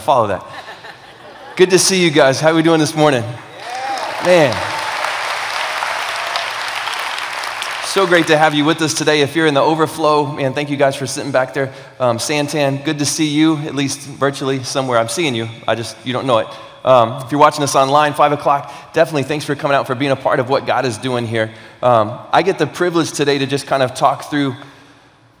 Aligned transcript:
to 0.00 0.04
follow 0.06 0.26
that. 0.28 0.44
Good 1.56 1.70
to 1.70 1.78
see 1.78 2.02
you 2.02 2.10
guys. 2.10 2.40
How 2.40 2.50
are 2.50 2.54
we 2.54 2.62
doing 2.62 2.80
this 2.80 2.96
morning? 2.96 3.22
Man. 4.24 4.56
So 7.84 8.06
great 8.06 8.28
to 8.28 8.38
have 8.38 8.54
you 8.54 8.64
with 8.64 8.80
us 8.82 8.94
today. 8.94 9.20
If 9.20 9.36
you're 9.36 9.46
in 9.46 9.54
the 9.54 9.60
overflow, 9.60 10.32
man, 10.32 10.54
thank 10.54 10.70
you 10.70 10.76
guys 10.76 10.96
for 10.96 11.06
sitting 11.06 11.32
back 11.32 11.54
there. 11.54 11.74
Um, 11.98 12.18
Santan, 12.18 12.84
good 12.84 13.00
to 13.00 13.04
see 13.04 13.26
you, 13.26 13.56
at 13.58 13.74
least 13.74 14.00
virtually 14.00 14.62
somewhere. 14.62 14.96
I'm 14.96 15.08
seeing 15.08 15.34
you. 15.34 15.48
I 15.66 15.74
just, 15.74 15.96
you 16.06 16.12
don't 16.12 16.26
know 16.26 16.38
it. 16.38 16.46
Um, 16.84 17.22
if 17.24 17.32
you're 17.32 17.40
watching 17.40 17.62
us 17.62 17.74
online, 17.74 18.14
5 18.14 18.32
o'clock, 18.32 18.72
definitely 18.94 19.24
thanks 19.24 19.44
for 19.44 19.54
coming 19.54 19.76
out 19.76 19.86
for 19.86 19.94
being 19.94 20.12
a 20.12 20.16
part 20.16 20.40
of 20.40 20.48
what 20.48 20.66
God 20.66 20.86
is 20.86 20.96
doing 20.96 21.26
here. 21.26 21.52
Um, 21.82 22.18
I 22.32 22.42
get 22.42 22.58
the 22.58 22.66
privilege 22.66 23.12
today 23.12 23.38
to 23.38 23.46
just 23.46 23.66
kind 23.66 23.82
of 23.82 23.94
talk 23.94 24.30
through 24.30 24.54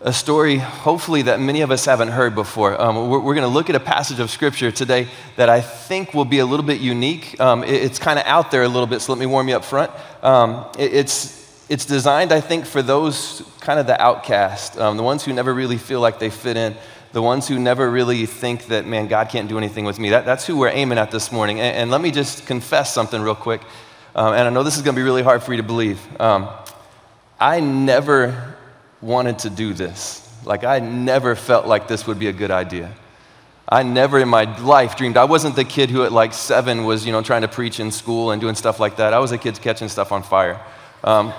a 0.02 0.12
story, 0.14 0.56
hopefully, 0.56 1.22
that 1.22 1.40
many 1.40 1.60
of 1.60 1.70
us 1.70 1.84
haven't 1.84 2.08
heard 2.08 2.34
before. 2.34 2.80
Um, 2.80 3.10
we're, 3.10 3.18
we're 3.18 3.34
going 3.34 3.46
to 3.46 3.52
look 3.52 3.68
at 3.68 3.76
a 3.76 3.80
passage 3.80 4.18
of 4.18 4.30
scripture 4.30 4.70
today 4.70 5.08
that 5.36 5.50
I 5.50 5.60
think 5.60 6.14
will 6.14 6.24
be 6.24 6.38
a 6.38 6.46
little 6.46 6.64
bit 6.64 6.80
unique. 6.80 7.38
Um, 7.38 7.62
it, 7.64 7.74
it's 7.74 7.98
kind 7.98 8.18
of 8.18 8.24
out 8.24 8.50
there 8.50 8.62
a 8.62 8.68
little 8.68 8.86
bit, 8.86 9.02
so 9.02 9.12
let 9.12 9.18
me 9.18 9.26
warm 9.26 9.48
you 9.48 9.56
up 9.56 9.64
front. 9.64 9.90
Um, 10.22 10.66
it, 10.78 10.94
it's, 10.94 11.66
it's 11.68 11.84
designed, 11.84 12.32
I 12.32 12.40
think, 12.40 12.64
for 12.64 12.80
those 12.80 13.42
kind 13.60 13.78
of 13.78 13.86
the 13.86 14.00
outcast, 14.00 14.78
um, 14.78 14.96
the 14.96 15.02
ones 15.02 15.22
who 15.22 15.34
never 15.34 15.52
really 15.52 15.76
feel 15.76 16.00
like 16.00 16.18
they 16.18 16.30
fit 16.30 16.56
in, 16.56 16.74
the 17.12 17.20
ones 17.20 17.46
who 17.46 17.58
never 17.58 17.90
really 17.90 18.24
think 18.24 18.66
that, 18.68 18.86
man, 18.86 19.06
God 19.06 19.28
can't 19.28 19.50
do 19.50 19.58
anything 19.58 19.84
with 19.84 19.98
me. 19.98 20.10
That, 20.10 20.24
that's 20.24 20.46
who 20.46 20.56
we're 20.56 20.68
aiming 20.68 20.96
at 20.96 21.10
this 21.10 21.30
morning. 21.30 21.60
And, 21.60 21.76
and 21.76 21.90
let 21.90 22.00
me 22.00 22.10
just 22.10 22.46
confess 22.46 22.94
something 22.94 23.20
real 23.20 23.34
quick. 23.34 23.60
Um, 24.14 24.32
and 24.32 24.48
I 24.48 24.50
know 24.50 24.62
this 24.62 24.76
is 24.76 24.82
going 24.82 24.94
to 24.94 24.98
be 24.98 25.04
really 25.04 25.22
hard 25.22 25.42
for 25.42 25.52
you 25.52 25.58
to 25.58 25.66
believe. 25.66 26.00
Um, 26.18 26.48
I 27.38 27.60
never 27.60 28.49
wanted 29.00 29.40
to 29.40 29.50
do 29.50 29.72
this. 29.72 30.26
Like, 30.44 30.64
I 30.64 30.78
never 30.78 31.34
felt 31.36 31.66
like 31.66 31.88
this 31.88 32.06
would 32.06 32.18
be 32.18 32.28
a 32.28 32.32
good 32.32 32.50
idea. 32.50 32.92
I 33.68 33.84
never 33.84 34.18
in 34.18 34.28
my 34.28 34.58
life 34.58 34.96
dreamed. 34.96 35.16
I 35.16 35.24
wasn't 35.24 35.54
the 35.54 35.64
kid 35.64 35.90
who 35.90 36.02
at 36.02 36.10
like 36.10 36.32
seven 36.32 36.84
was, 36.84 37.06
you 37.06 37.12
know, 37.12 37.22
trying 37.22 37.42
to 37.42 37.48
preach 37.48 37.78
in 37.78 37.92
school 37.92 38.32
and 38.32 38.40
doing 38.40 38.56
stuff 38.56 38.80
like 38.80 38.96
that. 38.96 39.14
I 39.14 39.20
was 39.20 39.30
a 39.30 39.38
kid 39.38 39.60
catching 39.60 39.88
stuff 39.88 40.10
on 40.10 40.24
fire. 40.24 40.60
Um, 41.04 41.32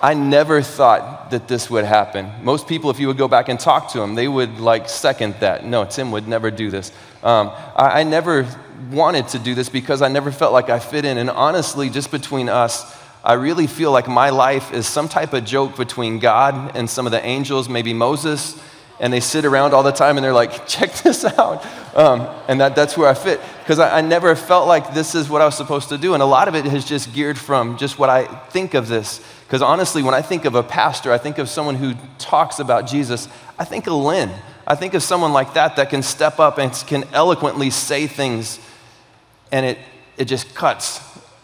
I 0.00 0.14
never 0.14 0.62
thought 0.62 1.30
that 1.30 1.46
this 1.48 1.70
would 1.70 1.84
happen. 1.84 2.32
Most 2.42 2.66
people, 2.66 2.90
if 2.90 2.98
you 2.98 3.06
would 3.06 3.18
go 3.18 3.28
back 3.28 3.48
and 3.48 3.60
talk 3.60 3.92
to 3.92 3.98
them, 3.98 4.14
they 4.14 4.26
would 4.26 4.58
like 4.58 4.88
second 4.88 5.34
that. 5.40 5.64
No, 5.64 5.84
Tim 5.84 6.10
would 6.10 6.26
never 6.26 6.50
do 6.50 6.70
this. 6.70 6.90
Um, 7.22 7.50
I, 7.76 8.00
I 8.00 8.02
never 8.02 8.48
wanted 8.90 9.28
to 9.28 9.38
do 9.38 9.54
this 9.54 9.68
because 9.68 10.02
I 10.02 10.08
never 10.08 10.32
felt 10.32 10.52
like 10.52 10.70
I 10.70 10.78
fit 10.78 11.04
in. 11.04 11.18
And 11.18 11.30
honestly, 11.30 11.88
just 11.90 12.10
between 12.10 12.48
us, 12.48 12.98
I 13.24 13.34
really 13.34 13.68
feel 13.68 13.92
like 13.92 14.08
my 14.08 14.30
life 14.30 14.72
is 14.72 14.86
some 14.86 15.08
type 15.08 15.32
of 15.32 15.44
joke 15.44 15.76
between 15.76 16.18
God 16.18 16.76
and 16.76 16.90
some 16.90 17.06
of 17.06 17.12
the 17.12 17.24
angels, 17.24 17.68
maybe 17.68 17.92
Moses, 17.92 18.60
and 18.98 19.12
they 19.12 19.20
sit 19.20 19.44
around 19.44 19.74
all 19.74 19.84
the 19.84 19.92
time 19.92 20.16
and 20.16 20.24
they're 20.24 20.32
like, 20.32 20.66
check 20.66 20.92
this 20.94 21.24
out. 21.24 21.64
Um, 21.96 22.28
and 22.48 22.60
that, 22.60 22.74
that's 22.74 22.96
where 22.96 23.08
I 23.08 23.14
fit. 23.14 23.40
Because 23.60 23.78
I, 23.78 23.98
I 23.98 24.00
never 24.00 24.34
felt 24.34 24.66
like 24.66 24.92
this 24.92 25.14
is 25.14 25.28
what 25.28 25.40
I 25.40 25.44
was 25.44 25.56
supposed 25.56 25.88
to 25.90 25.98
do. 25.98 26.14
And 26.14 26.22
a 26.22 26.26
lot 26.26 26.48
of 26.48 26.56
it 26.56 26.64
has 26.64 26.84
just 26.84 27.12
geared 27.12 27.38
from 27.38 27.76
just 27.76 27.98
what 27.98 28.10
I 28.10 28.24
think 28.24 28.74
of 28.74 28.88
this. 28.88 29.20
Because 29.46 29.62
honestly, 29.62 30.02
when 30.02 30.14
I 30.14 30.22
think 30.22 30.44
of 30.44 30.56
a 30.56 30.62
pastor, 30.62 31.12
I 31.12 31.18
think 31.18 31.38
of 31.38 31.48
someone 31.48 31.76
who 31.76 31.94
talks 32.18 32.58
about 32.58 32.86
Jesus, 32.88 33.28
I 33.58 33.64
think 33.64 33.86
of 33.86 33.92
Lynn. 33.94 34.30
I 34.66 34.74
think 34.74 34.94
of 34.94 35.02
someone 35.02 35.32
like 35.32 35.54
that 35.54 35.76
that 35.76 35.90
can 35.90 36.02
step 36.02 36.40
up 36.40 36.58
and 36.58 36.72
can 36.86 37.04
eloquently 37.12 37.70
say 37.70 38.06
things 38.06 38.58
and 39.52 39.66
it, 39.66 39.78
it 40.16 40.24
just 40.24 40.54
cuts 40.54 41.00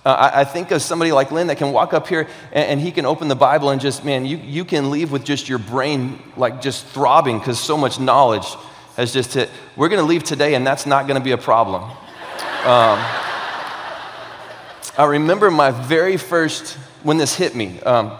uh, 0.08 0.30
I, 0.32 0.40
I, 0.40 0.44
think 0.44 0.70
of 0.70 0.80
somebody 0.80 1.12
like 1.12 1.30
Lynn 1.30 1.48
that 1.48 1.58
can 1.58 1.70
walk 1.70 1.92
up 1.92 2.08
here 2.08 2.26
and, 2.50 2.64
and, 2.70 2.80
he 2.80 2.92
can 2.92 3.04
open 3.04 3.28
the 3.28 3.36
Bible 3.36 3.68
and 3.68 3.78
just, 3.78 4.06
man, 4.06 4.24
you, 4.24 4.38
you 4.38 4.64
can 4.64 4.90
leave 4.90 5.12
with 5.12 5.22
just 5.22 5.50
your 5.50 5.58
brain 5.58 6.18
like 6.34 6.62
just 6.62 6.86
throbbing 6.86 7.38
because 7.38 7.60
so 7.60 7.76
much 7.76 8.00
knowledge 8.00 8.46
has 8.96 9.12
just 9.12 9.34
hit. 9.34 9.50
We're 9.76 9.90
going 9.90 10.00
to 10.00 10.06
leave 10.06 10.24
today 10.24 10.54
and 10.54 10.66
that's 10.66 10.86
not 10.86 11.06
going 11.06 11.20
to 11.20 11.24
be 11.24 11.32
a 11.32 11.36
problem. 11.36 11.82
Um, 11.82 12.98
I 14.96 15.04
remember 15.06 15.50
my 15.50 15.72
very 15.72 16.16
first, 16.16 16.78
when 17.02 17.18
this 17.18 17.34
hit 17.34 17.54
me, 17.54 17.78
um, 17.82 18.12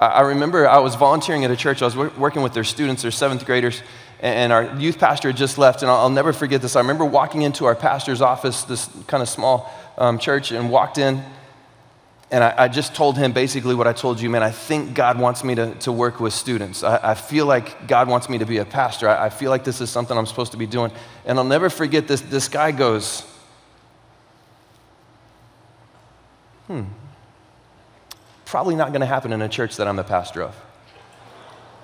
I, 0.00 0.06
I, 0.06 0.20
remember 0.22 0.68
I 0.68 0.80
was 0.80 0.96
volunteering 0.96 1.44
at 1.44 1.52
a 1.52 1.56
church. 1.56 1.80
I 1.80 1.84
was 1.84 1.96
working 1.96 2.42
with 2.42 2.54
their 2.54 2.64
students, 2.64 3.02
their 3.02 3.12
seventh 3.12 3.46
graders, 3.46 3.84
and, 4.18 4.52
our 4.52 4.76
youth 4.80 4.98
pastor 4.98 5.28
had 5.28 5.36
just 5.36 5.58
left. 5.58 5.82
And 5.82 5.90
I'll 5.92 6.10
never 6.10 6.32
forget 6.32 6.60
this. 6.60 6.74
I 6.74 6.80
remember 6.80 7.04
walking 7.04 7.42
into 7.42 7.66
our 7.66 7.76
pastor's 7.76 8.20
office, 8.20 8.64
this 8.64 8.90
kind 9.06 9.22
of 9.22 9.28
small 9.28 9.72
um, 10.00 10.18
church 10.18 10.50
and 10.50 10.70
walked 10.70 10.98
in. 10.98 11.22
And 12.32 12.42
I, 12.42 12.54
I, 12.56 12.68
just 12.68 12.94
told 12.94 13.18
him 13.18 13.32
basically 13.32 13.74
what 13.74 13.86
I 13.86 13.92
told 13.92 14.20
you, 14.20 14.30
man. 14.30 14.42
I 14.42 14.50
think 14.50 14.94
God 14.94 15.18
wants 15.18 15.42
me 15.42 15.56
to, 15.56 15.74
to 15.80 15.92
work 15.92 16.20
with 16.20 16.32
students. 16.32 16.82
I, 16.82 17.10
I 17.10 17.14
feel 17.14 17.44
like 17.44 17.86
God 17.86 18.08
wants 18.08 18.28
me 18.28 18.38
to 18.38 18.46
be 18.46 18.58
a 18.58 18.64
pastor. 18.64 19.08
I, 19.08 19.26
I, 19.26 19.30
feel 19.30 19.50
like 19.50 19.64
this 19.64 19.80
is 19.80 19.90
something 19.90 20.16
I'm 20.16 20.26
supposed 20.26 20.52
to 20.52 20.58
be 20.58 20.66
doing. 20.66 20.92
And 21.26 21.38
I'll 21.38 21.44
never 21.44 21.68
forget 21.68 22.06
this. 22.06 22.20
This 22.20 22.48
guy 22.48 22.70
goes, 22.70 23.22
hmm, 26.68 26.84
probably 28.46 28.76
not 28.76 28.88
going 28.88 29.00
to 29.00 29.06
happen 29.06 29.32
in 29.32 29.42
a 29.42 29.48
church 29.48 29.76
that 29.76 29.88
I'm 29.88 29.96
the 29.96 30.04
pastor 30.04 30.42
of. 30.42 30.56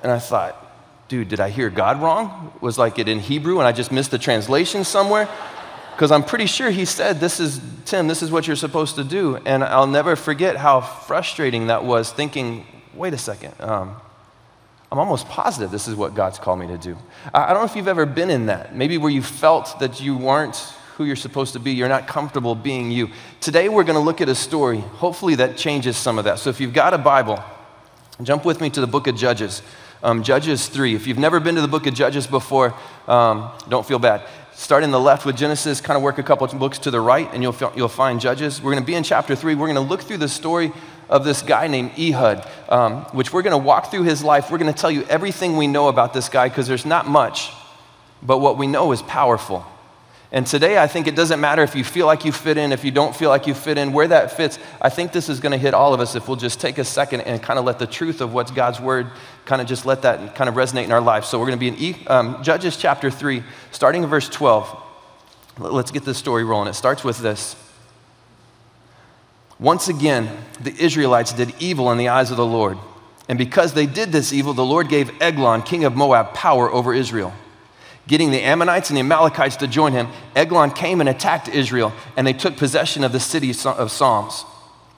And 0.04 0.12
I 0.12 0.20
thought, 0.20 1.08
dude, 1.08 1.28
did 1.28 1.40
I 1.40 1.50
hear 1.50 1.70
God 1.70 2.00
wrong? 2.00 2.52
Was 2.60 2.78
like 2.78 3.00
it 3.00 3.08
in 3.08 3.18
Hebrew 3.18 3.58
and 3.58 3.66
I 3.66 3.72
just 3.72 3.90
missed 3.90 4.12
the 4.12 4.18
translation 4.18 4.84
somewhere? 4.84 5.28
Because 5.96 6.10
I'm 6.10 6.24
pretty 6.24 6.44
sure 6.44 6.70
he 6.70 6.84
said, 6.84 7.20
This 7.20 7.40
is, 7.40 7.58
Tim, 7.86 8.06
this 8.06 8.22
is 8.22 8.30
what 8.30 8.46
you're 8.46 8.54
supposed 8.54 8.96
to 8.96 9.04
do. 9.04 9.36
And 9.46 9.64
I'll 9.64 9.86
never 9.86 10.14
forget 10.14 10.56
how 10.56 10.82
frustrating 10.82 11.68
that 11.68 11.84
was, 11.84 12.12
thinking, 12.12 12.66
Wait 12.92 13.14
a 13.14 13.18
second. 13.18 13.54
Um, 13.60 13.96
I'm 14.92 14.98
almost 14.98 15.26
positive 15.26 15.70
this 15.70 15.88
is 15.88 15.94
what 15.94 16.14
God's 16.14 16.38
called 16.38 16.60
me 16.60 16.66
to 16.66 16.76
do. 16.76 16.98
I 17.32 17.48
don't 17.54 17.62
know 17.62 17.64
if 17.64 17.74
you've 17.74 17.88
ever 17.88 18.04
been 18.04 18.28
in 18.28 18.46
that. 18.46 18.76
Maybe 18.76 18.98
where 18.98 19.10
you 19.10 19.22
felt 19.22 19.80
that 19.80 19.98
you 19.98 20.18
weren't 20.18 20.56
who 20.96 21.04
you're 21.04 21.16
supposed 21.16 21.54
to 21.54 21.58
be, 21.58 21.72
you're 21.72 21.88
not 21.88 22.06
comfortable 22.06 22.54
being 22.54 22.90
you. 22.90 23.08
Today 23.40 23.70
we're 23.70 23.84
going 23.84 23.98
to 23.98 24.04
look 24.04 24.20
at 24.20 24.28
a 24.28 24.34
story, 24.34 24.80
hopefully, 24.80 25.36
that 25.36 25.56
changes 25.56 25.96
some 25.96 26.18
of 26.18 26.26
that. 26.26 26.38
So 26.40 26.50
if 26.50 26.60
you've 26.60 26.74
got 26.74 26.92
a 26.92 26.98
Bible, 26.98 27.42
jump 28.22 28.44
with 28.44 28.60
me 28.60 28.68
to 28.70 28.82
the 28.82 28.86
book 28.86 29.06
of 29.06 29.16
Judges. 29.16 29.62
Um, 30.02 30.22
Judges 30.22 30.68
3. 30.68 30.94
If 30.94 31.06
you've 31.06 31.18
never 31.18 31.40
been 31.40 31.54
to 31.54 31.62
the 31.62 31.68
book 31.68 31.86
of 31.86 31.94
Judges 31.94 32.26
before, 32.26 32.74
um, 33.08 33.50
don't 33.68 33.86
feel 33.86 33.98
bad 33.98 34.22
start 34.56 34.82
in 34.82 34.90
the 34.90 34.98
left 34.98 35.26
with 35.26 35.36
Genesis, 35.36 35.82
kind 35.82 35.96
of 35.96 36.02
work 36.02 36.16
a 36.18 36.22
couple 36.22 36.46
of 36.46 36.58
books 36.58 36.78
to 36.78 36.90
the 36.90 37.00
right, 37.00 37.32
and 37.32 37.42
you'll, 37.42 37.54
you'll 37.76 37.88
find 37.88 38.20
Judges. 38.20 38.60
We're 38.60 38.72
going 38.72 38.82
to 38.82 38.86
be 38.86 38.94
in 38.94 39.02
chapter 39.02 39.36
3. 39.36 39.54
We're 39.54 39.66
going 39.66 39.74
to 39.74 39.80
look 39.80 40.00
through 40.00 40.16
the 40.16 40.28
story 40.28 40.72
of 41.10 41.24
this 41.24 41.42
guy 41.42 41.68
named 41.68 41.92
Ehud, 41.98 42.48
um, 42.70 43.02
which 43.12 43.32
we're 43.32 43.42
going 43.42 43.52
to 43.52 43.64
walk 43.64 43.90
through 43.90 44.04
his 44.04 44.24
life. 44.24 44.50
We're 44.50 44.58
going 44.58 44.72
to 44.72 44.78
tell 44.78 44.90
you 44.90 45.04
everything 45.04 45.56
we 45.56 45.66
know 45.66 45.88
about 45.88 46.14
this 46.14 46.30
guy 46.30 46.48
because 46.48 46.66
there's 46.66 46.86
not 46.86 47.06
much, 47.06 47.52
but 48.22 48.38
what 48.38 48.56
we 48.56 48.66
know 48.66 48.92
is 48.92 49.02
powerful. 49.02 49.64
And 50.36 50.46
today, 50.46 50.76
I 50.76 50.86
think 50.86 51.06
it 51.06 51.16
doesn't 51.16 51.40
matter 51.40 51.62
if 51.62 51.74
you 51.74 51.82
feel 51.82 52.04
like 52.04 52.26
you 52.26 52.30
fit 52.30 52.58
in, 52.58 52.70
if 52.70 52.84
you 52.84 52.90
don't 52.90 53.16
feel 53.16 53.30
like 53.30 53.46
you 53.46 53.54
fit 53.54 53.78
in, 53.78 53.90
where 53.90 54.06
that 54.06 54.32
fits. 54.32 54.58
I 54.82 54.90
think 54.90 55.12
this 55.12 55.30
is 55.30 55.40
going 55.40 55.52
to 55.52 55.56
hit 55.56 55.72
all 55.72 55.94
of 55.94 56.00
us 56.00 56.14
if 56.14 56.28
we'll 56.28 56.36
just 56.36 56.60
take 56.60 56.76
a 56.76 56.84
second 56.84 57.22
and 57.22 57.42
kind 57.42 57.58
of 57.58 57.64
let 57.64 57.78
the 57.78 57.86
truth 57.86 58.20
of 58.20 58.34
what's 58.34 58.50
God's 58.50 58.78
word 58.78 59.06
kind 59.46 59.62
of 59.62 59.66
just 59.66 59.86
let 59.86 60.02
that 60.02 60.34
kind 60.34 60.50
of 60.50 60.54
resonate 60.54 60.84
in 60.84 60.92
our 60.92 61.00
lives. 61.00 61.26
So 61.26 61.38
we're 61.38 61.46
going 61.46 61.58
to 61.58 61.60
be 61.60 61.68
in 61.68 61.76
e, 61.78 62.06
um, 62.06 62.42
Judges 62.42 62.76
chapter 62.76 63.10
3, 63.10 63.42
starting 63.70 64.02
in 64.02 64.10
verse 64.10 64.28
12. 64.28 64.82
Let's 65.56 65.90
get 65.90 66.04
this 66.04 66.18
story 66.18 66.44
rolling. 66.44 66.68
It 66.68 66.74
starts 66.74 67.02
with 67.02 67.16
this. 67.16 67.56
Once 69.58 69.88
again, 69.88 70.28
the 70.60 70.74
Israelites 70.76 71.32
did 71.32 71.54
evil 71.60 71.90
in 71.92 71.96
the 71.96 72.08
eyes 72.08 72.30
of 72.30 72.36
the 72.36 72.44
Lord. 72.44 72.76
And 73.26 73.38
because 73.38 73.72
they 73.72 73.86
did 73.86 74.12
this 74.12 74.34
evil, 74.34 74.52
the 74.52 74.66
Lord 74.66 74.90
gave 74.90 75.10
Eglon, 75.22 75.62
king 75.62 75.86
of 75.86 75.96
Moab, 75.96 76.34
power 76.34 76.70
over 76.70 76.92
Israel 76.92 77.32
getting 78.06 78.30
the 78.30 78.42
Ammonites 78.42 78.90
and 78.90 78.96
the 78.96 79.00
Amalekites 79.00 79.56
to 79.56 79.66
join 79.66 79.92
him, 79.92 80.08
Eglon 80.34 80.70
came 80.70 81.00
and 81.00 81.08
attacked 81.08 81.48
Israel, 81.48 81.92
and 82.16 82.26
they 82.26 82.32
took 82.32 82.56
possession 82.56 83.04
of 83.04 83.12
the 83.12 83.20
city 83.20 83.50
of 83.50 83.90
Psalms. 83.90 84.44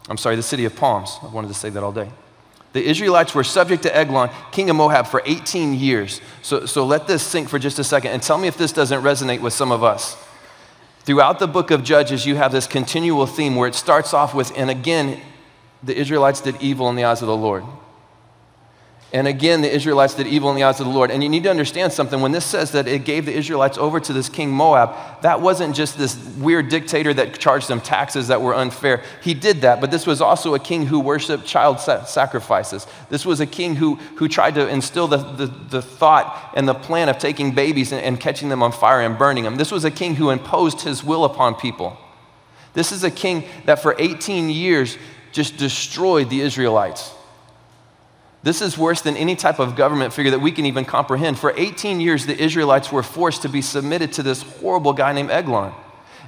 I'm 0.08 0.16
sorry, 0.16 0.37
the 0.37 0.43
city 0.43 0.64
of 0.64 0.75
Palms. 0.76 1.19
I 1.22 1.26
wanted 1.26 1.49
to 1.49 1.55
say 1.55 1.70
that 1.70 1.82
all 1.82 1.93
day. 1.93 2.08
The 2.72 2.84
Israelites 2.84 3.34
were 3.34 3.44
subject 3.44 3.82
to 3.84 3.96
Eglon, 3.96 4.31
king 4.52 4.69
of 4.70 4.76
Moab, 4.76 5.06
for 5.06 5.22
18 5.25 5.75
years. 5.75 6.20
So, 6.43 6.66
so 6.66 6.84
let 6.84 7.06
this 7.06 7.22
sink 7.22 7.49
for 7.49 7.58
just 7.58 7.78
a 7.78 7.84
second 7.84 8.10
and 8.12 8.22
tell 8.22 8.38
me 8.38 8.46
if 8.46 8.58
this 8.58 8.72
doesn't 8.72 9.02
resonate 9.02 9.40
with 9.40 9.52
some 9.52 9.72
of 9.72 9.82
us. 9.82 10.16
Throughout 11.00 11.38
the 11.38 11.46
book 11.46 11.70
of 11.70 11.82
Judges, 11.82 12.26
you 12.26 12.37
have 12.37 12.52
this 12.52 12.66
continual 12.66 13.26
theme 13.26 13.56
where 13.56 13.69
it 13.69 13.75
starts 13.75 14.12
off 14.12 14.34
with, 14.34 14.52
and 14.56 14.69
again, 14.69 15.20
the 15.82 15.96
Israelites 15.96 16.43
did 16.43 16.61
evil 16.61 16.90
in 16.90 16.96
the 16.96 17.04
eyes 17.04 17.22
of 17.22 17.28
the 17.28 17.37
Lord. 17.37 17.64
And 19.10 19.26
again, 19.26 19.62
the 19.62 19.75
Israelites 19.75 20.14
did 20.14 20.26
evil 20.26 20.50
in 20.50 20.56
the 20.56 20.64
eyes 20.64 20.81
of 20.81 20.87
the 20.87 20.93
Lord. 20.93 21.10
And 21.10 21.22
you 21.22 21.31
need 21.31 21.44
to 21.44 21.50
understand 21.50 21.94
something. 21.94 22.20
When 22.20 22.32
this 22.32 22.44
says 22.44 22.72
that 22.72 22.87
it 22.87 23.06
gave 23.06 23.25
the 23.25 23.32
Israelites 23.32 23.78
over 23.78 24.00
to 24.00 24.12
this 24.12 24.28
king 24.28 24.50
Moab, 24.50 25.22
that 25.22 25.40
wasn't 25.40 25.75
just 25.75 25.96
this 25.96 26.14
weird 26.37 26.69
dictator 26.69 27.14
that 27.14 27.38
charged 27.38 27.69
them 27.69 27.81
taxes 27.81 28.28
that 28.28 28.43
were 28.43 28.55
unfair. 28.55 29.02
He 29.22 29.32
did 29.32 29.62
that, 29.62 29.81
but 29.81 29.90
this 29.90 30.06
was 30.06 30.20
also 30.20 30.55
a 30.55 30.58
king 30.58 30.84
who 30.84 31.00
worshiped 31.00 31.46
child 31.46 31.81
sacrifices. 31.81 32.87
This 33.08 33.25
was 33.25 33.40
a 33.40 33.46
king 33.46 33.76
who, 33.76 33.94
who 34.16 34.28
tried 34.28 34.56
to 34.56 34.69
instill 34.69 35.08
the, 35.08 35.16
the, 35.16 35.46
the 35.46 35.81
thought 35.81 36.52
and 36.54 36.69
the 36.69 36.75
plan 36.75 37.08
of 37.08 37.16
taking 37.16 37.54
babies 37.54 37.93
and, 37.93 38.02
and 38.02 38.20
catching 38.20 38.50
them 38.50 38.62
on 38.62 38.72
fire 38.72 39.00
and 39.00 39.16
burning 39.16 39.44
them. 39.44 39.56
This 39.56 39.72
was 39.72 39.87
a 39.87 39.90
king 39.90 40.16
who 40.16 40.28
imposed 40.28 40.82
his 40.82 41.02
will 41.02 41.25
upon 41.25 41.54
people. 41.54 41.96
This 42.75 42.93
is 42.93 43.04
a 43.04 43.11
king 43.11 43.44
that 43.64 43.81
for 43.81 43.96
18 43.99 44.50
years 44.50 44.99
just 45.32 45.56
destroyed 45.56 46.28
the 46.28 46.43
Israelites. 46.43 47.14
This 48.43 48.62
is 48.62 48.79
worse 48.79 49.00
than 49.00 49.17
any 49.17 49.35
type 49.35 49.58
of 49.58 49.75
government 49.75 50.12
figure 50.12 50.31
that 50.31 50.38
we 50.38 50.52
can 50.52 50.64
even 50.67 50.85
comprehend. 50.85 51.38
For 51.38 51.52
18 51.56 52.00
years, 52.00 52.25
the 52.25 52.40
Israelites 52.40 52.93
were 52.93 53.02
forced 53.02 53.43
to 53.43 53.49
be 53.49 53.62
submitted 53.62 54.12
to 54.14 54.23
this 54.23 54.43
horrible 54.43 54.93
guy 54.93 55.12
named 55.12 55.31
Eglon. 55.31 55.73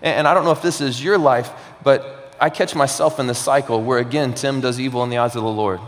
And 0.02 0.26
I 0.26 0.34
don't 0.34 0.44
know 0.44 0.50
if 0.50 0.62
this 0.62 0.80
is 0.80 1.02
your 1.02 1.18
life, 1.18 1.50
but 1.84 2.34
I 2.40 2.50
catch 2.50 2.74
myself 2.74 3.20
in 3.20 3.26
the 3.26 3.34
cycle 3.34 3.82
where, 3.82 3.98
again, 3.98 4.34
Tim 4.34 4.60
does 4.60 4.80
evil 4.80 5.04
in 5.04 5.10
the 5.10 5.18
eyes 5.18 5.36
of 5.36 5.42
the 5.42 5.48
Lord. 5.48 5.78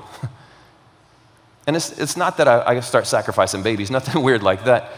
and 1.66 1.74
it's, 1.74 1.98
it's 1.98 2.16
not 2.16 2.36
that 2.36 2.46
I, 2.46 2.76
I 2.76 2.80
start 2.80 3.06
sacrificing 3.06 3.62
babies, 3.62 3.90
nothing 3.98 4.22
weird 4.22 4.42
like 4.42 4.64
that. 4.64 4.92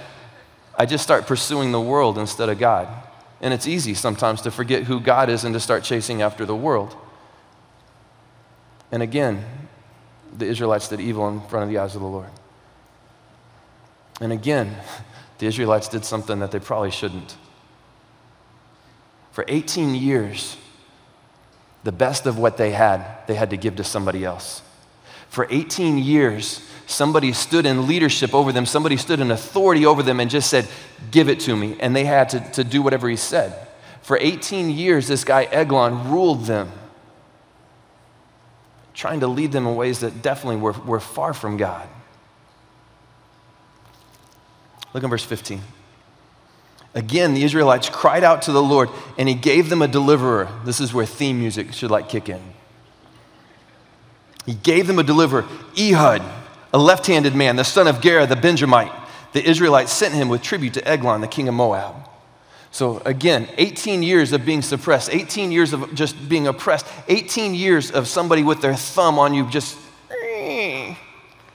I 0.77 0.87
just 0.87 1.05
start 1.05 1.27
pursuing 1.27 1.71
the 1.73 1.81
world 1.81 2.19
instead 2.19 2.49
of 2.49 2.59
God. 2.59 2.89
And 3.41 3.55
it's 3.55 3.69
easy 3.69 3.95
sometimes 3.95 4.43
to 4.43 4.51
forget 4.51 4.85
who 4.85 5.01
God 5.01 5.31
is 5.31 5.45
and 5.45 5.55
to 5.55 5.61
start 5.61 5.85
chasing 5.85 6.23
after 6.23 6.45
the 6.45 6.57
world. 6.57 6.97
And 8.91 9.03
again, 9.03 9.45
the 10.37 10.47
Israelites 10.47 10.89
did 10.89 11.01
evil 11.01 11.29
in 11.29 11.41
front 11.43 11.65
of 11.65 11.71
the 11.71 11.79
eyes 11.79 11.95
of 11.95 12.03
the 12.03 12.09
Lord. 12.09 12.31
And 14.21 14.33
again, 14.33 14.77
the 15.39 15.47
Israelites 15.47 15.89
did 15.89 16.05
something 16.05 16.41
that 16.41 16.51
they 16.51 16.61
probably 16.61 16.91
shouldn't. 16.91 17.37
For 19.33 19.45
18 19.49 19.95
years, 19.95 20.57
the 21.83 21.93
best 21.93 22.27
of 22.27 22.39
what 22.39 22.57
they 22.57 22.71
had, 22.71 23.05
they 23.27 23.35
had 23.35 23.51
to 23.51 23.57
give 23.57 23.77
to 23.77 23.85
somebody 23.85 24.25
else. 24.25 24.63
For 25.29 25.49
18 25.51 25.99
years, 25.99 26.61
somebody 26.87 27.33
stood 27.33 27.67
in 27.67 27.89
leadership 27.89 28.33
over 28.33 28.53
them, 28.53 28.67
somebody 28.67 28.97
stood 28.97 29.19
in 29.19 29.33
authority 29.33 29.85
over 29.85 30.03
them 30.03 30.21
and 30.21 30.31
just 30.31 30.49
said, 30.49 30.69
Give 31.11 31.29
it 31.29 31.41
to 31.41 31.57
me. 31.57 31.77
And 31.81 31.95
they 31.95 32.05
had 32.05 32.29
to, 32.31 32.41
to 32.53 32.65
do 32.65 32.81
whatever 32.81 33.09
he 33.09 33.17
said. 33.17 33.67
For 34.03 34.17
18 34.21 34.71
years, 34.71 35.09
this 35.09 35.25
guy 35.25 35.45
Eglon 35.45 36.11
ruled 36.11 36.45
them 36.47 36.71
trying 38.95 39.21
to 39.21 39.27
lead 39.27 39.53
them 39.53 39.67
in 39.67 39.75
ways 39.75 40.01
that 40.01 40.23
definitely 40.23 40.57
were, 40.57 40.73
were 40.73 41.01
far 41.01 41.35
from 41.35 41.57
God. 41.57 41.89
Look 44.95 45.03
in 45.03 45.11
verse 45.11 45.25
15. 45.25 45.61
Again, 46.95 47.35
the 47.35 47.43
Israelites 47.43 47.89
cried 47.89 48.23
out 48.23 48.43
to 48.43 48.53
the 48.53 48.63
Lord, 48.63 48.89
and 49.19 49.29
he 49.29 49.35
gave 49.35 49.69
them 49.69 49.83
a 49.83 49.89
deliverer. 49.89 50.49
This 50.65 50.81
is 50.81 50.95
where 50.95 51.05
theme 51.05 51.41
music 51.41 51.73
should 51.73 51.91
like 51.91 52.09
kick 52.09 52.29
in. 52.29 52.41
He 54.47 54.55
gave 54.55 54.87
them 54.87 55.01
a 55.01 55.03
deliverer, 55.03 55.45
Ehud, 55.77 56.23
a 56.73 56.79
left 56.79 57.07
handed 57.09 57.35
man, 57.35 57.57
the 57.57 57.65
son 57.65 57.89
of 57.89 58.01
Gera, 58.01 58.27
the 58.27 58.37
Benjamite. 58.37 58.93
The 59.33 59.45
Israelites 59.45 59.93
sent 59.93 60.15
him 60.15 60.29
with 60.29 60.43
tribute 60.43 60.75
to 60.75 60.89
Eglon, 60.89 61.21
the 61.21 61.27
king 61.27 61.49
of 61.49 61.55
Moab. 61.55 62.09
So 62.75 63.01
again, 63.05 63.49
18 63.57 64.03
years 64.03 64.33
of 64.33 64.45
being 64.45 64.61
suppressed, 64.61 65.09
18 65.13 65.53
years 65.53 65.73
of 65.73 65.95
just 65.95 66.29
being 66.29 66.49
oppressed, 66.49 66.85
18 67.07 67.55
years 67.55 67.93
of 67.93 68.09
somebody 68.09 68.43
with 68.43 68.63
their 68.63 68.75
thumb 68.75 69.17
on 69.17 69.33
you 69.33 69.49
just 69.49 69.79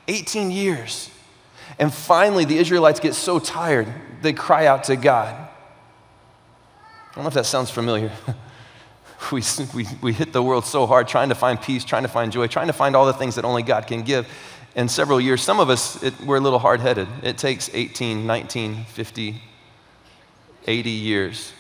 18 0.08 0.50
years. 0.50 1.10
And 1.78 1.94
finally, 1.94 2.46
the 2.46 2.58
Israelites 2.58 3.02
get 3.02 3.16
so 3.16 3.38
tired, 3.38 3.94
they 4.22 4.32
cry 4.32 4.66
out 4.68 4.86
to 4.86 4.96
God. 4.96 5.36
I 5.36 7.16
don't 7.16 7.26
know 7.26 7.28
if 7.28 7.34
that 7.34 7.46
sounds 7.46 7.70
familiar. 7.70 8.14
we, 9.34 9.44
we, 9.76 9.86
we 10.02 10.14
hit 10.14 10.32
the 10.32 10.42
world 10.42 10.64
so 10.64 10.86
hard 10.86 11.10
trying 11.10 11.28
to 11.28 11.36
find 11.36 11.62
peace, 11.62 11.84
trying 11.84 12.04
to 12.04 12.08
find 12.08 12.32
joy, 12.32 12.48
trying 12.48 12.68
to 12.68 12.74
find 12.74 12.96
all 12.96 13.06
the 13.06 13.12
things 13.12 13.36
that 13.36 13.44
only 13.44 13.64
God 13.64 13.88
can 13.88 14.04
give. 14.04 14.26
In 14.74 14.88
several 14.88 15.20
years, 15.20 15.42
some 15.42 15.60
of 15.60 15.70
us, 15.70 16.02
it, 16.02 16.18
we're 16.22 16.38
a 16.38 16.40
little 16.40 16.60
hard 16.60 16.80
headed. 16.80 17.10
It 17.24 17.38
takes 17.38 17.70
18, 17.74 18.26
19, 18.26 18.86
50, 18.86 19.42
80 20.68 20.90
years 20.90 21.54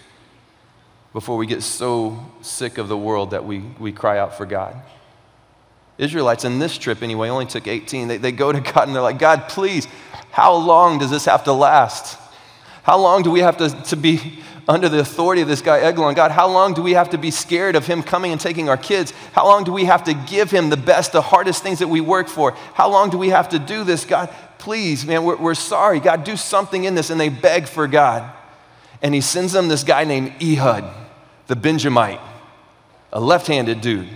before 1.14 1.38
we 1.38 1.48
get 1.48 1.64
so 1.64 2.24
sick 2.42 2.78
of 2.78 2.88
the 2.88 2.98
world 2.98 3.32
that 3.32 3.46
we, 3.46 3.60
we 3.80 3.92
cry 3.92 4.20
out 4.20 4.38
for 4.38 4.46
God. 4.46 4.76
Israelites 5.98 6.46
in 6.46 6.60
this 6.60 6.78
trip, 6.78 7.02
anyway, 7.02 7.30
only 7.30 7.46
took 7.46 7.68
18. 7.68 8.08
They, 8.08 8.18
they 8.18 8.32
go 8.32 8.52
to 8.52 8.62
God 8.62 8.88
and 8.88 8.96
they're 8.96 9.02
like, 9.02 9.20
God, 9.20 9.50
please, 9.50 9.88
how 10.32 10.56
long 10.56 11.00
does 11.00 11.10
this 11.10 11.26
have 11.26 11.44
to 11.46 11.54
last? 11.54 12.18
How 12.84 12.98
long 12.98 13.24
do 13.24 13.32
we 13.32 13.42
have 13.42 13.58
to, 13.58 13.70
to 13.70 13.96
be 13.96 14.40
under 14.68 14.88
the 14.88 15.00
authority 15.00 15.42
of 15.42 15.48
this 15.48 15.62
guy, 15.62 15.80
Eglon? 15.80 16.14
God, 16.14 16.32
how 16.32 16.48
long 16.48 16.74
do 16.74 16.82
we 16.82 16.94
have 16.94 17.10
to 17.10 17.18
be 17.18 17.32
scared 17.32 17.76
of 17.76 17.86
him 17.86 18.02
coming 18.02 18.32
and 18.32 18.40
taking 18.40 18.70
our 18.70 18.78
kids? 18.78 19.12
How 19.34 19.46
long 19.46 19.64
do 19.64 19.74
we 19.74 19.86
have 19.86 20.04
to 20.06 20.14
give 20.14 20.52
him 20.52 20.70
the 20.70 20.78
best, 20.78 21.12
the 21.12 21.22
hardest 21.22 21.64
things 21.64 21.80
that 21.80 21.88
we 21.88 22.02
work 22.02 22.30
for? 22.30 22.52
How 22.74 22.90
long 22.90 23.10
do 23.10 23.18
we 23.18 23.30
have 23.30 23.50
to 23.50 23.60
do 23.60 23.84
this? 23.84 24.06
God, 24.06 24.34
please, 24.58 25.06
man, 25.06 25.24
we're, 25.24 25.38
we're 25.38 25.56
sorry. 25.56 26.00
God, 26.00 26.24
do 26.24 26.38
something 26.38 26.86
in 26.86 26.96
this. 26.96 27.10
And 27.10 27.20
they 27.20 27.30
beg 27.30 27.68
for 27.68 27.88
God 27.88 28.32
and 29.02 29.14
he 29.14 29.22
sends 29.22 29.54
them 29.54 29.68
this 29.68 29.84
guy 29.84 30.04
named 30.04 30.34
Ehud, 30.42 30.84
the 31.48 31.56
Benjamite, 31.56 32.20
a 33.12 33.20
left 33.20 33.48
handed 33.48 33.82
dude. 33.82 34.08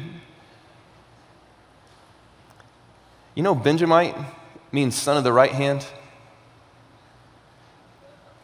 You 3.36 3.44
know, 3.44 3.56
Benjamite 3.56 4.16
means 4.72 4.96
son 4.96 5.18
of 5.18 5.24
the 5.24 5.34
right 5.34 5.52
hand. 5.52 5.86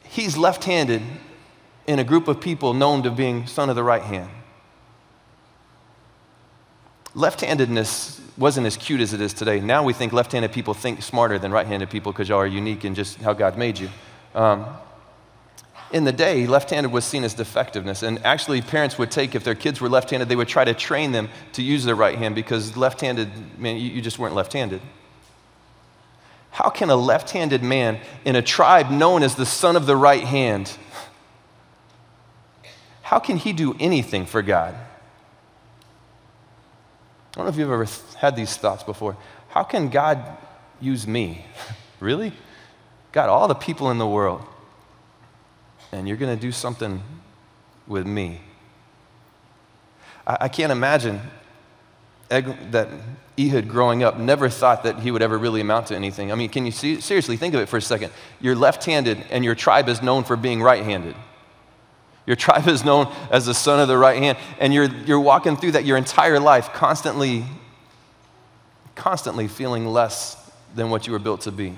He's 0.03 0.37
left 0.37 0.63
handed 0.63 1.01
in 1.85 1.99
a 1.99 2.03
group 2.03 2.27
of 2.27 2.41
people 2.41 2.73
known 2.73 3.03
to 3.03 3.11
being 3.11 3.45
son 3.45 3.69
of 3.69 3.75
the 3.75 3.83
right 3.83 4.01
hand. 4.01 4.29
Left 7.13 7.41
handedness 7.41 8.21
wasn't 8.37 8.65
as 8.65 8.77
cute 8.77 9.01
as 9.01 9.13
it 9.13 9.21
is 9.21 9.33
today. 9.33 9.59
Now 9.59 9.83
we 9.83 9.93
think 9.93 10.13
left 10.13 10.31
handed 10.31 10.51
people 10.51 10.73
think 10.73 11.01
smarter 11.01 11.37
than 11.37 11.51
right 11.51 11.67
handed 11.67 11.89
people 11.89 12.11
because 12.11 12.29
y'all 12.29 12.39
are 12.39 12.47
unique 12.47 12.85
in 12.85 12.95
just 12.95 13.17
how 13.17 13.33
God 13.33 13.57
made 13.57 13.77
you. 13.77 13.89
Um, 14.33 14.65
in 15.91 16.03
the 16.03 16.11
day, 16.11 16.45
left 16.45 16.69
handed 16.69 16.91
was 16.91 17.03
seen 17.05 17.23
as 17.23 17.33
defectiveness. 17.33 18.03
And 18.03 18.23
actually, 18.25 18.61
parents 18.61 18.97
would 18.97 19.09
take, 19.09 19.33
if 19.33 19.43
their 19.43 19.55
kids 19.55 19.81
were 19.81 19.89
left 19.89 20.11
handed, 20.11 20.29
they 20.29 20.35
would 20.35 20.47
try 20.47 20.63
to 20.63 20.73
train 20.73 21.11
them 21.11 21.29
to 21.53 21.63
use 21.63 21.83
their 21.83 21.95
right 21.95 22.17
hand 22.17 22.35
because 22.35 22.77
left 22.77 23.01
handed, 23.01 23.29
man, 23.59 23.77
you, 23.77 23.89
you 23.89 24.01
just 24.01 24.19
weren't 24.19 24.35
left 24.35 24.53
handed. 24.53 24.81
How 26.51 26.69
can 26.69 26.89
a 26.89 26.95
left 26.95 27.31
handed 27.31 27.63
man 27.63 27.99
in 28.25 28.35
a 28.35 28.41
tribe 28.41 28.91
known 28.91 29.23
as 29.23 29.35
the 29.35 29.45
son 29.45 29.75
of 29.75 29.85
the 29.85 29.95
right 29.95 30.23
hand, 30.23 30.75
how 33.01 33.19
can 33.19 33.37
he 33.37 33.53
do 33.53 33.75
anything 33.79 34.25
for 34.25 34.41
God? 34.41 34.75
I 37.31 37.35
don't 37.35 37.45
know 37.45 37.49
if 37.49 37.57
you've 37.57 37.71
ever 37.71 37.87
had 38.17 38.35
these 38.35 38.55
thoughts 38.55 38.83
before. 38.83 39.17
How 39.49 39.63
can 39.63 39.89
God 39.89 40.37
use 40.79 41.07
me? 41.07 41.45
really? 41.99 42.33
God, 43.11 43.29
all 43.29 43.47
the 43.47 43.55
people 43.55 43.89
in 43.89 43.97
the 43.97 44.07
world 44.07 44.45
and 45.91 46.07
you're 46.07 46.17
going 46.17 46.35
to 46.35 46.41
do 46.41 46.51
something 46.51 47.01
with 47.87 48.05
me. 48.05 48.41
I, 50.25 50.37
I 50.41 50.47
can't 50.47 50.71
imagine 50.71 51.21
that 52.29 52.89
Ehud 53.39 53.67
growing 53.67 54.03
up 54.03 54.19
never 54.19 54.49
thought 54.49 54.83
that 54.83 54.99
he 54.99 55.11
would 55.11 55.21
ever 55.21 55.37
really 55.37 55.61
amount 55.61 55.87
to 55.87 55.95
anything. 55.95 56.31
I 56.31 56.35
mean, 56.35 56.49
can 56.49 56.65
you 56.65 56.71
see, 56.71 57.01
seriously 57.01 57.37
think 57.37 57.55
of 57.55 57.61
it 57.61 57.67
for 57.67 57.77
a 57.77 57.81
second? 57.81 58.11
You're 58.39 58.55
left 58.55 58.85
handed, 58.85 59.25
and 59.31 59.43
your 59.43 59.55
tribe 59.55 59.89
is 59.89 60.01
known 60.01 60.23
for 60.23 60.35
being 60.35 60.61
right 60.61 60.83
handed. 60.83 61.15
Your 62.27 62.35
tribe 62.35 62.67
is 62.67 62.85
known 62.85 63.11
as 63.31 63.47
the 63.47 63.55
son 63.55 63.79
of 63.79 63.87
the 63.87 63.97
right 63.97 64.21
hand, 64.21 64.37
and 64.59 64.71
you're, 64.71 64.85
you're 64.85 65.19
walking 65.19 65.57
through 65.57 65.71
that 65.71 65.85
your 65.85 65.97
entire 65.97 66.39
life, 66.39 66.71
constantly, 66.73 67.45
constantly 68.93 69.47
feeling 69.47 69.87
less 69.87 70.37
than 70.75 70.91
what 70.91 71.07
you 71.07 71.13
were 71.13 71.19
built 71.19 71.41
to 71.41 71.51
be. 71.51 71.75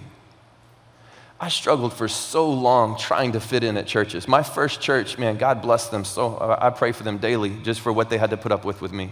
I 1.43 1.49
struggled 1.49 1.91
for 1.91 2.07
so 2.07 2.47
long 2.47 2.99
trying 2.99 3.31
to 3.31 3.39
fit 3.39 3.63
in 3.63 3.75
at 3.75 3.87
churches. 3.87 4.27
My 4.27 4.43
first 4.43 4.79
church, 4.79 5.17
man, 5.17 5.37
God 5.37 5.63
bless 5.63 5.87
them. 5.87 6.05
So 6.05 6.37
I 6.61 6.69
pray 6.69 6.91
for 6.91 7.01
them 7.01 7.17
daily 7.17 7.49
just 7.63 7.81
for 7.81 7.91
what 7.91 8.11
they 8.11 8.19
had 8.19 8.29
to 8.29 8.37
put 8.37 8.51
up 8.51 8.63
with 8.63 8.79
with 8.79 8.93
me. 8.93 9.09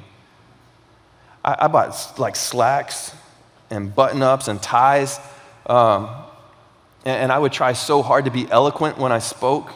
I, 1.44 1.56
I 1.62 1.68
bought 1.68 2.20
like 2.20 2.36
slacks 2.36 3.16
and 3.72 3.94
button 3.96 4.22
ups 4.22 4.48
and 4.48 4.62
ties. 4.62 5.20
Um, 5.66 6.08
and, 7.04 7.24
and, 7.24 7.32
I 7.32 7.40
would 7.40 7.52
try 7.52 7.74
so 7.74 8.04
hard 8.04 8.26
to 8.26 8.32
be 8.32 8.50
eloquent 8.52 9.00
when 9.00 9.12
I 9.12 9.20
spoke. 9.20 9.72